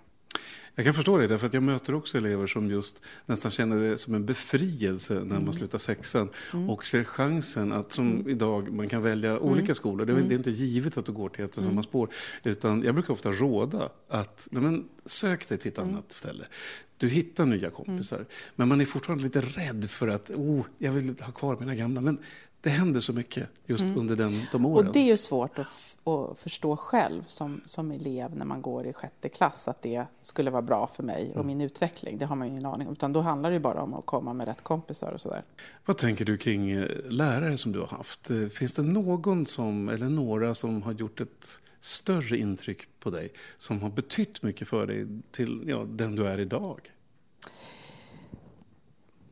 Jag 0.74 0.84
kan 0.84 0.94
förstå 0.94 1.18
det, 1.18 1.26
därför 1.26 1.46
att 1.46 1.54
jag 1.54 1.62
möter 1.62 1.94
också 1.94 2.18
elever 2.18 2.46
som 2.46 2.70
just 2.70 3.02
nästan 3.26 3.50
känner 3.50 3.80
det 3.80 3.98
som 3.98 4.14
en 4.14 4.26
befrielse 4.26 5.14
när 5.14 5.20
mm. 5.20 5.44
man 5.44 5.54
slutar 5.54 5.78
sexan 5.78 6.28
mm. 6.52 6.70
och 6.70 6.86
ser 6.86 7.04
chansen 7.04 7.72
att 7.72 7.92
som 7.92 8.12
mm. 8.12 8.28
idag 8.28 8.72
man 8.72 8.88
kan 8.88 9.02
välja 9.02 9.30
mm. 9.30 9.42
olika 9.42 9.74
skolor. 9.74 10.06
Det 10.06 10.12
är, 10.12 10.14
det 10.14 10.20
är, 10.20 10.24
mm. 10.24 10.36
inte 10.36 10.50
givet 10.50 10.98
att 10.98 11.06
du 11.06 11.12
går 11.12 11.28
till 11.28 11.44
ett 11.44 11.56
och 11.56 11.62
samma 11.62 11.72
mm. 11.72 11.82
spår. 11.82 12.08
Utan 12.44 12.82
jag 12.82 12.94
brukar 12.94 13.12
ofta 13.12 13.32
råda 13.32 13.88
att 14.08 14.48
nej 14.50 14.62
men, 14.62 14.88
sök 15.06 15.48
dig 15.48 15.58
till 15.58 15.72
ett 15.72 15.78
annat 15.78 16.12
ställe. 16.12 16.44
Du 16.96 17.08
hittar 17.08 17.46
nya 17.46 17.70
kompisar. 17.70 18.26
Men 18.56 18.68
man 18.68 18.80
är 18.80 18.84
fortfarande 18.84 19.24
lite 19.24 19.40
rädd 19.40 19.90
för 19.90 20.08
att 20.08 20.30
oh, 20.30 20.66
jag 20.78 20.92
vill 20.92 21.14
ha 21.20 21.32
kvar 21.32 21.56
mina 21.60 21.74
gamla. 21.74 22.00
Men 22.00 22.18
det 22.62 22.70
händer 22.70 23.00
så 23.00 23.12
mycket 23.12 23.48
just 23.66 23.84
mm. 23.84 23.98
under 23.98 24.16
den, 24.16 24.42
de 24.52 24.66
åren. 24.66 24.86
Och 24.86 24.92
det 24.92 24.98
är 24.98 25.06
ju 25.06 25.16
svårt 25.16 25.58
att, 25.58 25.96
att, 26.04 26.38
förstå 26.38 26.76
själv 26.76 27.22
som, 27.26 27.60
som 27.66 27.90
elev 27.90 28.36
när 28.36 28.44
man 28.44 28.62
går 28.62 28.86
i 28.86 28.92
sjätte 28.92 29.28
klass 29.28 29.68
att 29.68 29.82
det 29.82 30.04
skulle 30.22 30.50
vara 30.50 30.62
bra 30.62 30.86
för 30.86 31.02
mig 31.02 31.28
och 31.30 31.34
mm. 31.34 31.46
min 31.46 31.60
utveckling. 31.60 32.18
Det 32.18 32.24
har 32.24 32.36
man 32.36 32.46
ju 32.46 32.52
ingen 32.52 32.66
aning 32.66 32.88
om. 32.88 32.92
Utan 32.92 33.12
då 33.12 33.20
handlar 33.20 33.50
det 33.50 33.60
bara 33.60 33.82
om 33.82 33.94
att 33.94 34.06
komma 34.06 34.32
med 34.32 34.48
rätt 34.48 34.62
kompisar 34.62 35.12
och 35.12 35.20
sådär. 35.20 35.42
Vad 35.84 35.98
tänker 35.98 36.24
du 36.24 36.38
kring 36.38 36.70
eh, 36.70 36.86
lärare 37.08 37.58
som 37.58 37.72
du 37.72 37.80
har 37.80 37.86
haft? 37.86 38.30
Eh, 38.30 38.46
finns 38.46 38.74
det 38.74 38.82
någon 38.82 39.46
som, 39.46 39.88
eller 39.88 40.08
några 40.08 40.54
som 40.54 40.82
har 40.82 40.92
gjort 40.92 41.20
ett 41.20 41.60
större 41.80 42.38
intryck 42.38 42.88
på 43.00 43.10
dig 43.10 43.32
som 43.58 43.82
har 43.82 43.90
betytt 43.90 44.42
mycket 44.42 44.68
för 44.68 44.86
dig 44.86 45.06
till 45.30 45.64
ja, 45.66 45.86
den 45.88 46.16
du 46.16 46.26
är 46.26 46.40
idag? 46.40 46.92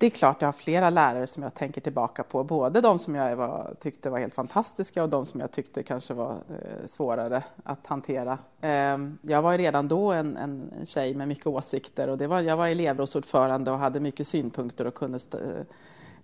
Det 0.01 0.07
är 0.07 0.11
klart 0.11 0.43
jag 0.43 0.49
har 0.49 0.53
flera 0.53 0.91
lärare 0.91 1.27
som 1.27 1.43
jag 1.43 1.55
tänker 1.55 1.81
tillbaka 1.81 2.23
på. 2.23 2.45
Både 2.45 2.81
de 2.81 2.99
som 2.99 3.15
jag 3.15 3.37
var, 3.37 3.75
tyckte 3.81 4.11
var 4.11 4.19
helt 4.19 4.35
fantastiska 4.35 5.03
och 5.03 5.09
de 5.09 5.27
som 5.27 5.41
jag 5.41 5.51
tyckte 5.53 5.83
kanske 5.83 6.15
var 6.15 6.33
eh, 6.33 6.87
svårare 6.87 7.43
att 7.65 7.87
hantera. 7.87 8.39
Eh, 8.61 8.99
jag 9.23 9.43
var 9.43 9.59
redan 9.59 9.89
då 9.89 10.13
en, 10.13 10.37
en 10.37 10.87
tjej 10.87 11.15
med 11.15 11.29
mycket 11.29 11.47
åsikter 11.47 12.09
och 12.09 12.19
det 12.19 12.27
var, 12.27 12.41
jag 12.41 12.57
var 12.57 12.69
elevrådsordförande 12.69 13.71
och 13.71 13.79
hade 13.79 14.01
mycket 14.01 14.27
synpunkter 14.27 14.87
och 14.87 14.95
kunde 14.95 15.19
eh, 15.33 15.67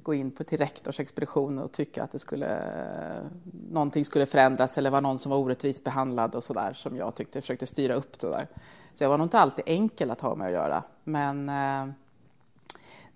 gå 0.03 0.15
in 0.15 0.31
på 0.31 0.45
till 0.45 0.59
rektorsexpedition 0.59 1.59
och 1.59 1.73
tycka 1.73 2.03
att 2.03 2.13
det 2.13 2.19
skulle, 2.19 2.57
eh, 2.57 3.27
någonting 3.71 4.05
skulle 4.05 4.27
förändras 4.27 4.79
eller 4.79 4.91
var 4.91 5.01
någon 5.01 5.19
som 5.19 5.31
var 5.31 5.39
orättvist 5.39 5.85
behandlad 5.85 6.35
och 6.35 6.45
sådär 6.45 6.73
som 6.73 6.97
jag 6.97 7.15
tyckte 7.15 7.41
försökte 7.41 7.67
styra 7.67 7.95
upp 7.95 8.19
det 8.19 8.29
där. 8.29 8.47
Så 8.95 9.05
jag 9.05 9.11
var 9.11 9.19
nog 9.19 9.25
inte 9.25 9.39
alltid 9.39 9.65
enkel 9.67 10.11
att 10.11 10.21
ha 10.21 10.35
med 10.35 10.47
att 10.47 10.53
göra. 10.53 10.83
Men 11.05 11.49
eh, 11.49 11.95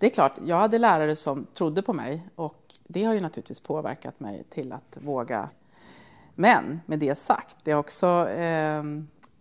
det 0.01 0.07
är 0.07 0.09
klart, 0.09 0.33
jag 0.45 0.57
hade 0.57 0.77
lärare 0.77 1.15
som 1.15 1.45
trodde 1.53 1.81
på 1.81 1.93
mig 1.93 2.27
och 2.35 2.73
det 2.83 3.03
har 3.03 3.13
ju 3.13 3.19
naturligtvis 3.19 3.59
påverkat 3.59 4.19
mig 4.19 4.43
till 4.49 4.71
att 4.71 4.97
våga. 5.01 5.49
Men 6.35 6.81
med 6.85 6.99
det 6.99 7.15
sagt, 7.15 7.57
det 7.63 7.71
är 7.71 7.75
också, 7.75 8.29
eh, 8.29 8.83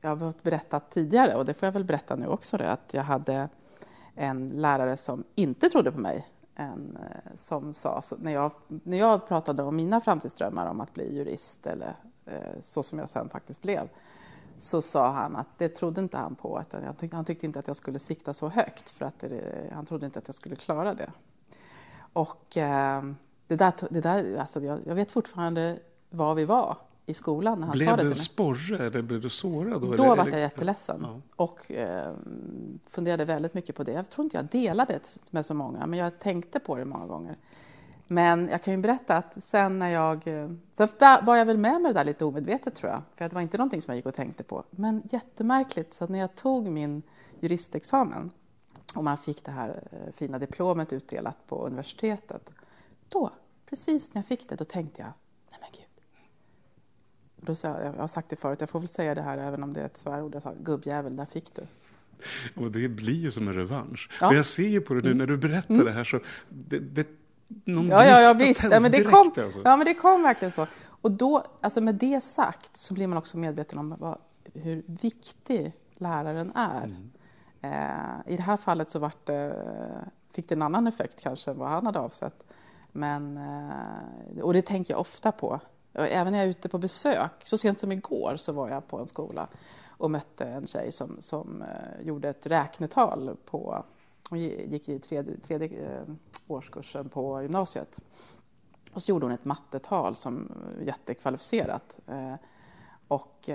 jag 0.00 0.16
har 0.16 0.42
berättat 0.42 0.90
tidigare 0.90 1.34
och 1.34 1.44
det 1.44 1.54
får 1.54 1.66
jag 1.66 1.72
väl 1.72 1.84
berätta 1.84 2.16
nu 2.16 2.26
också, 2.26 2.56
det, 2.56 2.70
att 2.70 2.94
jag 2.94 3.02
hade 3.02 3.48
en 4.14 4.48
lärare 4.48 4.96
som 4.96 5.24
inte 5.34 5.68
trodde 5.68 5.92
på 5.92 5.98
mig. 5.98 6.26
En, 6.54 6.98
eh, 7.02 7.36
som 7.36 7.74
sa, 7.74 8.02
när, 8.18 8.32
jag, 8.32 8.52
när 8.68 8.96
jag 8.96 9.28
pratade 9.28 9.62
om 9.62 9.76
mina 9.76 10.00
framtidsdrömmar 10.00 10.70
om 10.70 10.80
att 10.80 10.94
bli 10.94 11.16
jurist 11.16 11.66
eller 11.66 11.94
eh, 12.26 12.60
så 12.60 12.82
som 12.82 12.98
jag 12.98 13.10
sen 13.10 13.28
faktiskt 13.28 13.62
blev, 13.62 13.88
så 14.60 14.82
sa 14.82 15.10
han 15.10 15.36
att 15.36 15.58
det 15.58 15.68
trodde 15.68 16.00
inte 16.00 16.18
han 16.18 16.34
på. 16.34 16.56
Att 16.56 16.72
han, 16.72 16.94
tyckte, 16.94 17.16
han 17.16 17.24
tyckte 17.24 17.46
inte 17.46 17.58
att 17.58 17.66
jag 17.66 17.76
skulle 17.76 17.98
sikta 17.98 18.34
så 18.34 18.48
högt 18.48 18.90
för 18.90 19.04
att 19.04 19.20
det, 19.20 19.70
han 19.72 19.86
trodde 19.86 20.06
inte 20.06 20.18
att 20.18 20.28
jag 20.28 20.34
skulle 20.34 20.56
klara 20.56 20.94
det. 20.94 21.10
Och 22.12 22.56
eh, 22.56 23.02
det 23.46 23.56
där, 23.56 23.72
det 23.90 24.00
där 24.00 24.36
alltså 24.36 24.60
jag, 24.60 24.80
jag, 24.86 24.94
vet 24.94 25.10
fortfarande 25.10 25.78
var 26.10 26.34
vi 26.34 26.44
var 26.44 26.76
i 27.06 27.14
skolan 27.14 27.60
när 27.60 27.66
han 27.66 27.76
blev 27.76 27.86
sa 27.86 27.90
det. 27.90 27.96
Blev 27.96 28.06
det 28.06 28.12
en 28.12 28.24
sporre 28.24 28.86
eller 28.86 29.02
blev 29.02 29.20
du 29.20 29.28
sårad? 29.28 29.80
Då, 29.80 29.94
då 29.94 30.14
var 30.14 30.28
jag 30.28 30.40
jätteledsen 30.40 31.00
ja. 31.02 31.20
och 31.36 31.70
eh, 31.70 32.12
funderade 32.86 33.24
väldigt 33.24 33.54
mycket 33.54 33.76
på 33.76 33.82
det. 33.82 33.92
Jag 33.92 34.10
tror 34.10 34.24
inte 34.24 34.36
jag 34.36 34.46
delade 34.46 34.92
det 34.92 35.32
med 35.32 35.46
så 35.46 35.54
många, 35.54 35.86
men 35.86 35.98
jag 35.98 36.18
tänkte 36.18 36.60
på 36.60 36.76
det 36.76 36.84
många 36.84 37.06
gånger. 37.06 37.36
Men 38.12 38.48
jag 38.48 38.62
kan 38.62 38.74
ju 38.74 38.80
berätta 38.80 39.16
att 39.16 39.44
sen 39.44 39.78
när 39.78 39.88
jag... 39.88 40.26
Eh, 40.26 40.50
sen 40.76 40.88
var 41.22 41.36
jag 41.36 41.46
väl 41.46 41.58
med 41.58 41.80
med 41.80 41.90
det 41.90 41.98
där 41.98 42.04
lite 42.04 42.24
omedvetet 42.24 42.74
tror 42.74 42.90
jag. 42.90 43.02
För 43.16 43.28
det 43.28 43.34
var 43.34 43.40
inte 43.40 43.58
någonting 43.58 43.82
som 43.82 43.92
jag 43.92 43.96
gick 43.96 44.06
och 44.06 44.14
tänkte 44.14 44.42
på. 44.42 44.64
Men 44.70 45.02
jättemärkligt, 45.10 45.94
så 45.94 46.06
när 46.06 46.18
jag 46.18 46.34
tog 46.34 46.68
min 46.68 47.02
juristexamen 47.40 48.30
och 48.94 49.04
man 49.04 49.16
fick 49.16 49.44
det 49.44 49.50
här 49.50 49.82
eh, 49.92 50.12
fina 50.12 50.38
diplomet 50.38 50.92
utdelat 50.92 51.46
på 51.46 51.66
universitetet. 51.66 52.50
Då, 53.08 53.30
precis 53.68 54.14
när 54.14 54.18
jag 54.18 54.26
fick 54.26 54.48
det, 54.48 54.56
då 54.56 54.64
tänkte 54.64 55.02
jag, 55.02 55.12
nej 55.50 55.60
men 55.60 55.70
gud. 55.72 56.04
Då 57.36 57.54
sa 57.54 57.68
jag, 57.68 57.86
jag 57.86 57.92
har 57.92 58.08
sagt 58.08 58.28
det 58.28 58.36
förut, 58.36 58.60
jag 58.60 58.70
får 58.70 58.80
väl 58.80 58.88
säga 58.88 59.14
det 59.14 59.22
här 59.22 59.38
även 59.38 59.62
om 59.62 59.72
det 59.72 59.80
är 59.80 59.86
ett 59.86 59.96
svärord. 59.96 60.34
Jag 60.34 60.42
sa, 60.42 60.54
gubbjävel, 60.62 61.16
där 61.16 61.26
fick 61.26 61.54
du. 61.54 61.62
Och 62.62 62.70
det 62.72 62.88
blir 62.88 63.22
ju 63.22 63.30
som 63.30 63.48
en 63.48 63.54
revansch. 63.54 64.10
Ja. 64.20 64.34
jag 64.34 64.46
ser 64.46 64.68
ju 64.68 64.80
på 64.80 64.94
det 64.94 65.00
nu 65.00 65.14
när 65.14 65.26
du 65.26 65.38
berättar 65.38 65.74
mm. 65.74 65.86
det 65.86 65.92
här 65.92 66.04
så 66.04 66.20
det, 66.48 66.78
det 66.78 67.19
någon 67.64 67.88
ja, 67.88 68.04
ja, 68.04 68.20
ja, 68.20 68.34
visst. 68.34 68.62
Ja, 68.62 68.80
men 68.80 68.92
det 68.92 69.04
kom, 69.04 69.32
alltså. 69.36 69.60
ja, 69.64 69.76
men 69.76 69.86
det 69.86 69.94
kom 69.94 70.22
verkligen 70.22 70.52
så. 70.52 70.66
Och 70.86 71.10
då, 71.10 71.42
alltså 71.60 71.80
med 71.80 71.94
det 71.94 72.20
sagt, 72.20 72.76
så 72.76 72.94
blir 72.94 73.06
man 73.06 73.18
också 73.18 73.38
medveten 73.38 73.78
om 73.78 73.94
vad, 73.98 74.18
hur 74.54 74.82
viktig 74.86 75.72
läraren 75.92 76.52
är. 76.54 76.84
Mm. 76.84 77.10
Eh, 77.62 78.32
I 78.32 78.36
det 78.36 78.42
här 78.42 78.56
fallet 78.56 78.90
så 78.90 78.98
vart 78.98 79.26
det, 79.26 79.64
fick 80.32 80.48
det 80.48 80.54
en 80.54 80.62
annan 80.62 80.86
effekt 80.86 81.22
kanske 81.22 81.50
än 81.50 81.58
vad 81.58 81.68
han 81.68 81.86
hade 81.86 81.98
avsett. 81.98 82.44
Men, 82.92 83.36
eh, 83.36 84.42
och 84.42 84.52
det 84.52 84.62
tänker 84.62 84.94
jag 84.94 85.00
ofta 85.00 85.32
på. 85.32 85.60
Även 85.92 86.32
när 86.32 86.38
jag 86.38 86.46
är 86.46 86.50
ute 86.50 86.68
på 86.68 86.78
besök. 86.78 87.32
Så 87.42 87.58
sent 87.58 87.80
som 87.80 87.92
igår 87.92 88.36
så 88.36 88.52
var 88.52 88.68
jag 88.68 88.88
på 88.88 88.98
en 88.98 89.06
skola 89.06 89.48
och 89.88 90.10
mötte 90.10 90.44
en 90.44 90.66
tjej 90.66 90.92
som, 90.92 91.16
som 91.20 91.62
eh, 91.62 92.06
gjorde 92.06 92.28
ett 92.28 92.46
räknetal 92.46 93.36
på 93.44 93.84
hon 94.30 94.38
gick 94.38 94.88
i 94.88 94.98
tredje, 94.98 95.36
tredje 95.36 95.68
eh, 95.68 96.02
årskursen 96.46 97.08
på 97.08 97.42
gymnasiet. 97.42 97.96
Och 98.92 99.02
så 99.02 99.10
gjorde 99.10 99.26
hon 99.26 99.32
ett 99.32 99.44
mattetal 99.44 100.16
som 100.16 100.52
eh, 100.78 100.86
jättekvalificerat. 100.86 102.00
Eh, 102.06 102.34
och 103.08 103.50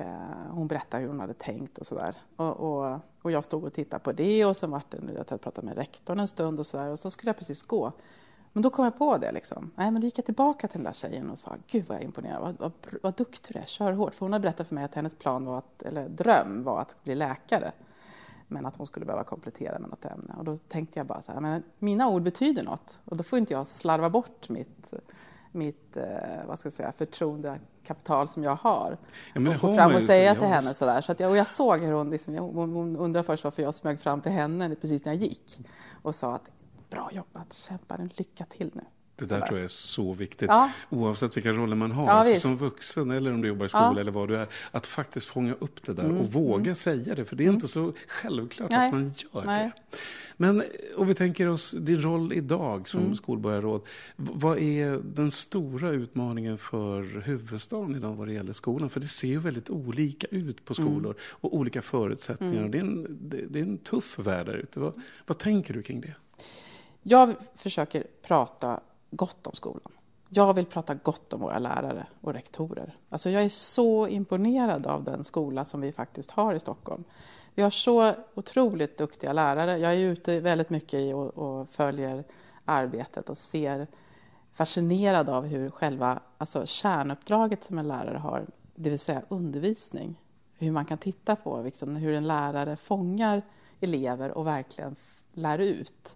hon 0.49 0.67
berättade 0.67 1.01
hur 1.01 1.09
hon 1.09 1.19
hade 1.19 1.33
tänkt 1.33 1.77
och 1.77 1.85
sådär. 1.85 2.15
Och, 2.35 2.57
och, 2.57 2.99
och, 3.21 3.31
jag 3.31 3.45
stod 3.45 3.63
och 3.63 3.73
tittade 3.73 4.03
på 4.03 4.11
det 4.11 4.45
och 4.45 4.57
sen 4.57 4.71
vart 4.71 4.91
det, 4.91 4.97
jag 5.07 5.17
hade 5.17 5.37
pratat 5.37 5.63
med 5.63 5.75
rektorn 5.75 6.19
en 6.19 6.27
stund 6.27 6.59
och 6.59 6.65
sådär 6.65 6.89
och 6.89 6.99
så 6.99 7.09
skulle 7.09 7.29
jag 7.29 7.37
precis 7.37 7.61
gå. 7.61 7.91
Men 8.53 8.61
då 8.61 8.69
kom 8.69 8.85
jag 8.85 8.97
på 8.97 9.17
det 9.17 9.31
liksom. 9.31 9.71
Nej, 9.75 9.91
men 9.91 10.01
då 10.01 10.05
gick 10.05 10.17
jag 10.17 10.25
tillbaka 10.25 10.67
till 10.67 10.77
den 10.77 10.83
där 10.83 10.93
tjejen 10.93 11.29
och 11.29 11.39
sa, 11.39 11.55
gud 11.67 11.85
vad 11.87 11.95
jag 11.95 12.01
är 12.01 12.05
imponerad, 12.05 12.41
vad, 12.41 12.55
vad, 12.59 12.71
vad 13.03 13.15
duktig 13.15 13.55
du 13.55 13.59
är, 13.59 13.65
kör 13.65 13.91
hårt. 13.91 14.15
För 14.15 14.25
hon 14.25 14.33
hade 14.33 14.43
berättat 14.43 14.67
för 14.67 14.75
mig 14.75 14.83
att 14.83 14.95
hennes 14.95 15.15
plan 15.15 15.45
var 15.45 15.57
att, 15.57 15.81
eller 15.81 16.09
dröm 16.09 16.63
var 16.63 16.81
att 16.81 17.03
bli 17.03 17.15
läkare 17.15 17.71
men 18.47 18.65
att 18.65 18.75
hon 18.75 18.87
skulle 18.87 19.05
behöva 19.05 19.23
komplettera 19.23 19.79
med 19.79 19.89
något 19.89 20.05
ämne. 20.05 20.33
Och 20.37 20.43
då 20.43 20.57
tänkte 20.57 20.99
jag 20.99 21.07
bara 21.07 21.21
så 21.21 21.31
här, 21.31 21.39
men 21.39 21.63
mina 21.79 22.09
ord 22.09 22.23
betyder 22.23 22.63
något 22.63 22.99
och 23.05 23.17
då 23.17 23.23
får 23.23 23.39
inte 23.39 23.53
jag 23.53 23.67
slarva 23.67 24.09
bort 24.09 24.49
mitt, 24.49 24.93
mitt 25.51 25.97
eh, 25.97 26.03
vad 26.47 26.59
ska 26.59 26.67
jag 26.67 26.73
säga, 26.73 26.91
förtroendekapital 26.91 28.27
som 28.27 28.43
jag 28.43 28.55
har. 28.55 28.97
Ja, 29.33 29.55
och 29.55 29.61
gå 29.61 29.75
fram 29.75 29.95
och 29.95 30.03
säga 30.03 30.35
till 30.35 30.47
henne 30.47 30.73
så 30.73 30.85
där. 30.85 31.01
Så 31.01 31.11
att 31.11 31.19
jag, 31.19 31.31
och 31.31 31.37
jag 31.37 31.47
såg 31.47 31.79
hur 31.79 31.91
hon, 31.91 32.09
liksom, 32.09 32.37
hon 32.37 32.97
undrade 32.97 33.23
först 33.23 33.43
varför 33.43 33.63
jag 33.63 33.73
smög 33.73 33.99
fram 33.99 34.21
till 34.21 34.31
henne 34.31 34.75
precis 34.75 35.05
när 35.05 35.13
jag 35.13 35.21
gick 35.21 35.59
och 36.01 36.15
sa 36.15 36.35
att 36.35 36.49
bra 36.89 37.09
jobbat, 37.11 37.53
kämpa, 37.53 37.97
lycka 38.15 38.45
till 38.45 38.71
nu. 38.73 38.81
Det 39.15 39.25
där 39.25 39.41
tror 39.41 39.59
jag 39.59 39.65
är 39.65 39.69
så 39.69 40.13
viktigt. 40.13 40.47
Ja. 40.47 40.71
Oavsett 40.89 41.37
vilka 41.37 41.51
roller 41.51 41.75
man 41.75 41.91
har, 41.91 42.07
ja, 42.07 42.11
alltså 42.11 42.39
som 42.39 42.57
vuxen 42.57 43.11
eller 43.11 43.33
om 43.33 43.41
du 43.41 43.47
jobbar 43.47 43.65
i 43.65 43.69
skola 43.69 43.91
ja. 43.93 43.99
eller 43.99 44.11
vad 44.11 44.27
du 44.27 44.35
är. 44.37 44.47
Att 44.71 44.87
faktiskt 44.87 45.27
fånga 45.27 45.53
upp 45.53 45.83
det 45.83 45.93
där 45.93 46.03
mm. 46.03 46.17
och 46.17 46.33
våga 46.33 46.63
mm. 46.63 46.75
säga 46.75 47.15
det. 47.15 47.25
För 47.25 47.35
det 47.35 47.43
är 47.43 47.45
mm. 47.45 47.55
inte 47.55 47.67
så 47.67 47.93
självklart 48.07 48.71
Nej. 48.71 48.87
att 48.87 48.93
man 48.93 49.13
gör 49.33 49.45
Nej. 49.45 49.71
det. 49.91 49.97
Men 50.37 50.63
om 50.95 51.07
vi 51.07 51.13
tänker 51.13 51.47
oss 51.47 51.71
din 51.71 52.01
roll 52.01 52.33
idag 52.33 52.89
som 52.89 53.01
mm. 53.01 53.15
skolborgarråd. 53.15 53.81
Vad 54.15 54.57
är 54.57 54.99
den 55.03 55.31
stora 55.31 55.89
utmaningen 55.89 56.57
för 56.57 57.21
huvudstaden 57.21 57.95
idag 57.95 58.15
vad 58.15 58.27
det 58.27 58.33
gäller 58.33 58.53
skolan? 58.53 58.89
För 58.89 58.99
det 58.99 59.07
ser 59.07 59.27
ju 59.27 59.39
väldigt 59.39 59.69
olika 59.69 60.27
ut 60.27 60.65
på 60.65 60.73
mm. 60.77 60.89
skolor 60.89 61.15
och 61.21 61.55
olika 61.55 61.81
förutsättningar. 61.81 62.53
Mm. 62.53 62.65
Och 62.65 62.71
det, 62.71 62.77
är 62.77 62.81
en, 62.81 63.17
det, 63.29 63.45
det, 63.49 63.59
är 63.59 63.63
en 63.63 63.77
tuff 63.77 64.19
värld 64.19 64.45
där 64.45 64.53
ute. 64.53 64.79
Vad, 64.79 65.01
vad 65.27 65.37
tänker 65.37 65.73
du 65.73 65.83
kring 65.83 66.01
det? 66.01 66.15
Jag 67.03 67.35
försöker 67.55 68.03
prata 68.27 68.79
gott 69.15 69.47
om 69.47 69.53
skolan. 69.53 69.91
Jag 70.29 70.53
vill 70.53 70.65
prata 70.65 70.93
gott 70.93 71.33
om 71.33 71.41
våra 71.41 71.59
lärare 71.59 72.07
och 72.21 72.33
rektorer. 72.33 72.97
Alltså 73.09 73.29
jag 73.29 73.43
är 73.43 73.49
så 73.49 74.07
imponerad 74.07 74.87
av 74.87 75.03
den 75.03 75.23
skola 75.23 75.65
som 75.65 75.81
vi 75.81 75.91
faktiskt 75.91 76.31
har 76.31 76.53
i 76.53 76.59
Stockholm. 76.59 77.03
Vi 77.53 77.63
har 77.63 77.69
så 77.69 78.13
otroligt 78.33 78.97
duktiga 78.97 79.33
lärare. 79.33 79.77
Jag 79.77 79.93
är 79.93 79.97
ute 79.97 80.39
väldigt 80.39 80.69
mycket 80.69 81.15
och, 81.15 81.37
och 81.37 81.69
följer 81.69 82.23
arbetet 82.65 83.29
och 83.29 83.37
ser 83.37 83.87
fascinerad 84.53 85.29
av 85.29 85.45
hur 85.45 85.69
själva 85.69 86.19
alltså 86.37 86.65
kärnuppdraget 86.65 87.63
som 87.63 87.77
en 87.77 87.87
lärare 87.87 88.17
har, 88.17 88.45
det 88.75 88.89
vill 88.89 88.99
säga 88.99 89.21
undervisning. 89.29 90.21
Hur 90.57 90.71
man 90.71 90.85
kan 90.85 90.97
titta 90.97 91.35
på 91.35 91.61
liksom, 91.61 91.95
hur 91.95 92.13
en 92.13 92.27
lärare 92.27 92.75
fångar 92.75 93.41
elever 93.79 94.31
och 94.31 94.47
verkligen 94.47 94.95
lär 95.33 95.59
ut. 95.59 96.15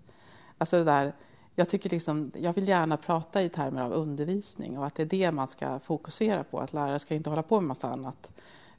Alltså 0.57 0.77
det 0.77 0.83
där 0.83 1.13
jag, 1.59 1.69
tycker 1.69 1.89
liksom, 1.89 2.31
jag 2.35 2.53
vill 2.53 2.67
gärna 2.67 2.97
prata 2.97 3.41
i 3.41 3.49
termer 3.49 3.81
av 3.81 3.93
undervisning 3.93 4.77
och 4.77 4.85
att 4.85 4.95
det 4.95 5.03
är 5.03 5.05
det 5.05 5.31
man 5.31 5.47
ska 5.47 5.79
fokusera 5.79 6.43
på. 6.43 6.59
Att 6.59 6.73
lärare 6.73 6.99
ska 6.99 7.15
inte 7.15 7.29
hålla 7.29 7.43
på 7.43 7.61
med 7.61 7.67
massa 7.67 7.89
annat 7.89 8.31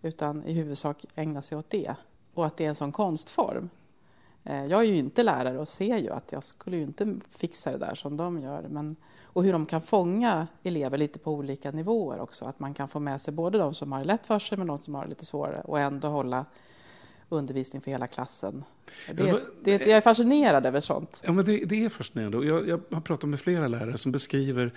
utan 0.02 0.44
i 0.44 0.52
huvudsak 0.52 1.04
ägna 1.14 1.42
sig 1.42 1.58
åt 1.58 1.70
det. 1.70 1.94
Och 2.34 2.46
att 2.46 2.56
det 2.56 2.64
är 2.64 2.68
en 2.68 2.74
sån 2.74 2.92
konstform. 2.92 3.70
Eh, 4.44 4.64
jag 4.64 4.80
är 4.80 4.84
ju 4.84 4.96
inte 4.96 5.22
lärare 5.22 5.58
och 5.58 5.68
ser 5.68 5.96
ju 5.96 6.10
att 6.10 6.32
jag 6.32 6.44
skulle 6.44 6.76
ju 6.76 6.82
inte 6.82 7.14
fixa 7.30 7.70
det 7.70 7.78
där 7.78 7.94
som 7.94 8.16
de 8.16 8.40
gör. 8.40 8.66
Men, 8.68 8.96
och 9.22 9.44
hur 9.44 9.52
de 9.52 9.66
kan 9.66 9.80
fånga 9.80 10.46
elever 10.62 10.98
lite 10.98 11.18
på 11.18 11.32
olika 11.32 11.70
nivåer 11.70 12.20
också. 12.20 12.44
Att 12.44 12.60
man 12.60 12.74
kan 12.74 12.88
få 12.88 13.00
med 13.00 13.20
sig 13.20 13.34
både 13.34 13.58
de 13.58 13.74
som 13.74 13.92
har 13.92 13.98
det 13.98 14.04
lätt 14.04 14.26
för 14.26 14.38
sig 14.38 14.58
men 14.58 14.66
de 14.66 14.78
som 14.78 14.94
har 14.94 15.02
det 15.02 15.08
lite 15.08 15.26
svårare 15.26 15.60
och 15.60 15.80
ändå 15.80 16.08
hålla 16.08 16.44
undervisning 17.32 17.82
för 17.82 17.90
hela 17.90 18.06
klassen. 18.06 18.64
Det, 19.12 19.40
det, 19.62 19.72
jag 19.72 19.96
är 19.96 20.00
fascinerad 20.00 20.66
över 20.66 20.80
sånt. 20.80 21.22
Ja, 21.24 21.32
men 21.32 21.44
det, 21.44 21.64
det 21.64 21.84
är 21.84 21.88
fascinerande. 21.88 22.46
Jag, 22.46 22.68
jag 22.68 22.80
har 22.90 23.00
pratat 23.00 23.30
med 23.30 23.40
flera 23.40 23.68
lärare 23.68 23.98
som 23.98 24.12
beskriver 24.12 24.72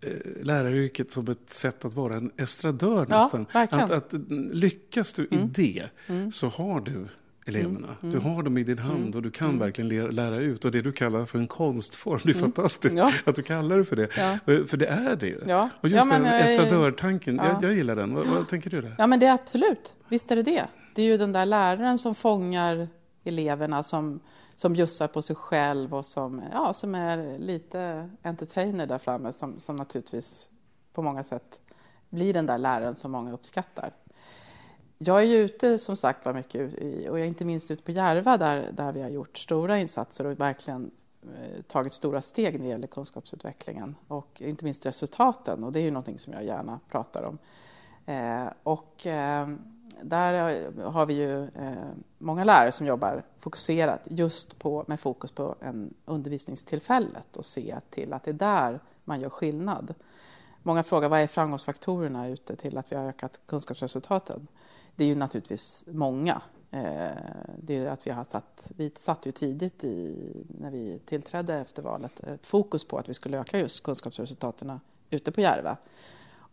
eh, 0.00 0.10
läraryrket 0.42 1.10
som 1.10 1.28
ett 1.28 1.50
sätt 1.50 1.84
att 1.84 1.94
vara 1.94 2.16
en 2.16 2.30
estradör 2.36 3.06
ja, 3.08 3.16
nästan. 3.16 3.46
Att, 3.52 3.90
att, 3.90 4.12
lyckas 4.52 5.12
du 5.12 5.28
mm. 5.30 5.44
i 5.44 5.48
det 5.48 5.88
mm. 6.06 6.30
så 6.30 6.48
har 6.48 6.80
du 6.80 7.08
eleverna. 7.46 7.88
Mm, 7.88 7.96
mm. 8.02 8.10
Du 8.10 8.18
har 8.18 8.42
dem 8.42 8.58
i 8.58 8.64
din 8.64 8.78
hand 8.78 9.00
mm, 9.00 9.12
och 9.14 9.22
du 9.22 9.30
kan 9.30 9.48
mm. 9.48 9.58
verkligen 9.58 10.14
lära 10.14 10.38
ut. 10.38 10.64
Och 10.64 10.70
det 10.70 10.82
du 10.82 10.92
kallar 10.92 11.26
för 11.26 11.38
en 11.38 11.46
konstform, 11.46 12.20
det 12.24 12.30
är 12.30 12.34
mm. 12.34 12.52
fantastiskt 12.52 12.96
ja. 12.98 13.12
att 13.24 13.34
du 13.34 13.42
kallar 13.42 13.78
det 13.78 13.84
för 13.84 13.96
det. 13.96 14.08
Ja. 14.16 14.52
Eh, 14.52 14.64
för 14.64 14.76
det 14.76 14.86
är 14.86 15.16
det 15.16 15.26
ju. 15.26 15.36
Och 15.80 15.88
just 15.88 16.06
ja, 16.06 16.18
den 16.18 16.24
estradörtanken, 16.24 17.36
ja. 17.36 17.48
jag, 17.48 17.70
jag, 17.70 17.76
gillar 17.76 17.96
den. 17.96 18.14
Vad, 18.14 18.26
vad, 18.26 18.48
tänker 18.48 18.70
du 18.70 18.80
där? 18.80 18.94
Ja 18.98 19.06
men 19.06 19.20
det 19.20 19.26
är 19.26 19.34
absolut, 19.34 19.94
visst 20.08 20.30
är 20.30 20.36
det 20.36 20.42
det. 20.42 20.66
Det 20.94 21.02
är 21.02 21.06
ju 21.06 21.16
den 21.16 21.32
där 21.32 21.46
läraren 21.46 21.98
som 21.98 22.14
fångar 22.14 22.88
eleverna 23.24 23.82
som, 23.82 24.20
som 24.54 24.72
bjussar 24.72 25.08
på 25.08 25.22
sig 25.22 25.36
själv 25.36 25.94
och 25.94 26.06
som, 26.06 26.42
ja, 26.52 26.74
som 26.74 26.94
är 26.94 27.38
lite 27.38 28.10
entertainer 28.22 28.86
där 28.86 28.98
framme 28.98 29.32
som, 29.32 29.58
som 29.58 29.76
naturligtvis 29.76 30.50
på 30.92 31.02
många 31.02 31.24
sätt 31.24 31.60
blir 32.08 32.34
den 32.34 32.46
där 32.46 32.58
läraren 32.58 32.94
som 32.94 33.12
många 33.12 33.32
uppskattar. 33.32 33.92
Jag 34.98 35.18
är 35.18 35.26
ju 35.26 35.36
ute 35.36 35.78
som 35.78 35.96
sagt 35.96 36.24
var 36.24 36.32
mycket 36.32 36.72
och 37.10 37.18
jag 37.18 37.20
är 37.20 37.24
inte 37.24 37.44
minst 37.44 37.70
ute 37.70 37.82
på 37.82 37.90
Järva 37.90 38.36
där, 38.36 38.72
där 38.72 38.92
vi 38.92 39.02
har 39.02 39.10
gjort 39.10 39.38
stora 39.38 39.78
insatser 39.78 40.26
och 40.26 40.40
verkligen 40.40 40.90
eh, 41.22 41.62
tagit 41.62 41.92
stora 41.92 42.22
steg 42.22 42.58
när 42.58 42.64
det 42.64 42.70
gäller 42.70 42.86
kunskapsutvecklingen 42.86 43.96
och 44.08 44.42
inte 44.42 44.64
minst 44.64 44.86
resultaten 44.86 45.64
och 45.64 45.72
det 45.72 45.80
är 45.80 45.82
ju 45.82 45.90
någonting 45.90 46.18
som 46.18 46.32
jag 46.32 46.44
gärna 46.44 46.80
pratar 46.88 47.22
om. 47.22 47.38
Eh, 48.06 48.46
och 48.62 49.06
eh, 49.06 49.48
där 50.02 50.64
eh, 50.78 50.90
har 50.90 51.06
vi 51.06 51.14
ju 51.14 51.42
eh, 51.42 51.90
många 52.18 52.44
lärare 52.44 52.72
som 52.72 52.86
jobbar 52.86 53.22
fokuserat 53.38 54.00
just 54.10 54.58
på, 54.58 54.84
med 54.86 55.00
fokus 55.00 55.32
på 55.32 55.54
en 55.60 55.94
undervisningstillfället 56.04 57.36
och 57.36 57.44
se 57.44 57.80
till 57.90 58.12
att 58.12 58.22
det 58.22 58.30
är 58.30 58.34
där 58.34 58.80
man 59.04 59.20
gör 59.20 59.30
skillnad. 59.30 59.94
Många 60.62 60.82
frågar 60.82 61.08
vad 61.08 61.20
är 61.20 61.26
framgångsfaktorerna 61.26 62.28
ute 62.28 62.56
till 62.56 62.78
att 62.78 62.92
vi 62.92 62.96
har 62.96 63.04
ökat 63.04 63.40
kunskapsresultaten? 63.46 64.46
Det 64.94 65.04
är 65.04 65.08
ju 65.08 65.14
naturligtvis 65.14 65.84
många. 65.86 66.42
Eh, 66.70 67.10
det 67.58 67.76
är 67.76 67.86
att 67.86 68.06
vi 68.06 68.10
har 68.10 68.24
satt, 68.24 68.70
vi 68.76 68.90
satt 68.98 69.26
ju 69.26 69.32
tidigt 69.32 69.84
i, 69.84 70.16
när 70.60 70.70
vi 70.70 71.00
tillträdde 71.04 71.54
efter 71.54 71.82
valet 71.82 72.20
ett 72.20 72.46
fokus 72.46 72.84
på 72.84 72.98
att 72.98 73.08
vi 73.08 73.14
skulle 73.14 73.38
öka 73.38 73.58
just 73.58 73.82
kunskapsresultaten 73.82 74.80
ute 75.10 75.32
på 75.32 75.40
Järva. 75.40 75.76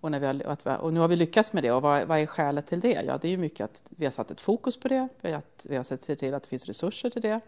Och, 0.02 0.12
när 0.12 0.20
vi 0.20 0.26
har, 0.26 0.78
och 0.78 0.94
nu 0.94 1.00
har 1.00 1.08
vi 1.08 1.16
lyckats 1.16 1.54
med 1.54 1.64
det. 1.64 1.72
Och 1.72 1.82
vad, 1.82 2.08
vad 2.08 2.20
är 2.20 2.26
skälet 2.26 2.68
till 2.68 2.80
det? 2.80 3.04
Ja, 3.08 3.18
det 3.22 3.28
är 3.28 3.32
ju 3.32 3.38
mycket 3.38 3.66
att 3.66 3.84
vi 3.90 4.06
har 4.06 4.12
satt 4.12 4.32
ett 4.32 4.42
fokus 4.42 4.80
på 4.80 4.88
det. 4.88 5.08
Vi 5.22 5.32
har, 5.32 5.42
vi 5.64 5.76
har 5.76 5.84
sett 5.84 6.20
till 6.20 6.34
att 6.34 6.44
det 6.44 6.50
finns 6.50 6.66
resurser 6.66 7.10
till 7.10 7.22
det. 7.22 7.40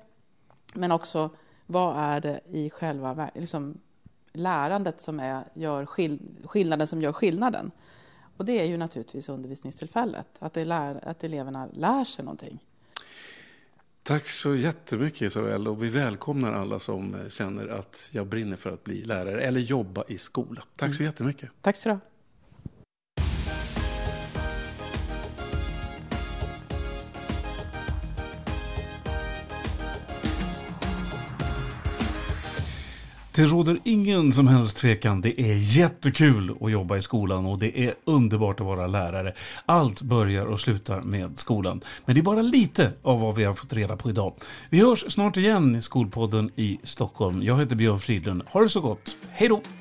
Men 0.74 0.92
också, 0.92 1.30
vad 1.66 1.98
är 1.98 2.22
det 2.22 2.42
i 2.50 2.70
själva 2.70 3.30
liksom, 3.36 3.78
lärandet 4.34 5.02
som 5.02 5.20
är, 5.20 5.44
gör 5.54 5.86
skill, 5.86 6.20
skillnaden 6.44 6.88
som 6.88 7.02
gör 7.02 7.14
skillnaden? 7.14 7.72
Och 8.38 8.46
det 8.46 8.60
är 8.60 8.66
ju 8.66 8.78
naturligtvis 8.78 9.30
undervisningstillfället, 9.30 10.28
att, 10.40 10.54
det 10.54 10.66
lär, 10.66 11.08
att 11.08 11.24
eleverna 11.24 11.68
lär 11.74 12.04
sig 12.04 12.26
någonting. 12.26 12.60
Tack 14.04 14.30
så 14.30 14.56
jättemycket 14.56 15.22
Isabel 15.22 15.68
och 15.68 15.84
vi 15.84 15.90
välkomnar 15.90 16.54
alla 16.54 16.80
som 16.80 17.30
känner 17.30 17.68
att 17.68 18.10
jag 18.12 18.28
brinner 18.28 18.58
för 18.58 18.74
att 18.74 18.84
bli 18.84 19.04
lärare 19.04 19.42
eller 19.42 19.60
jobba 19.60 20.04
i 20.08 20.18
skola. 20.18 20.64
Tack 20.76 20.88
mm. 20.88 20.94
så 20.94 21.04
jättemycket. 21.04 21.50
Tack 21.62 21.78
så 21.78 21.90
du 21.90 22.00
Det 33.36 33.46
råder 33.46 33.80
ingen 33.84 34.34
som 34.34 34.48
helst 34.48 34.78
tvekan. 34.78 35.22
Det 35.22 35.42
är 35.42 35.78
jättekul 35.78 36.56
att 36.62 36.72
jobba 36.72 36.98
i 36.98 37.02
skolan 37.02 37.46
och 37.46 37.60
det 37.60 37.80
är 37.80 37.94
underbart 38.06 38.60
att 38.60 38.66
vara 38.66 38.88
lärare. 38.88 39.34
Allt 39.66 40.02
börjar 40.02 40.46
och 40.46 40.62
slutar 40.62 41.02
med 41.02 41.38
skolan. 41.38 41.82
Men 42.06 42.16
det 42.16 42.22
är 42.22 42.24
bara 42.24 42.42
lite 42.42 42.92
av 43.02 43.20
vad 43.20 43.36
vi 43.36 43.44
har 43.44 43.54
fått 43.54 43.74
reda 43.74 43.96
på 43.98 44.10
idag. 44.10 44.34
Vi 44.70 44.80
hörs 44.80 45.14
snart 45.14 45.38
igen 45.38 45.76
i 45.76 45.82
Skolpodden 45.82 46.52
i 46.56 46.80
Stockholm. 46.84 47.44
Jag 47.44 47.60
heter 47.60 47.76
Björn 47.76 48.00
Fridlund. 48.00 48.44
Ha 48.46 48.62
det 48.62 48.70
så 48.70 48.82
gott. 48.82 49.16
Hej 49.32 49.50
då! 49.50 49.81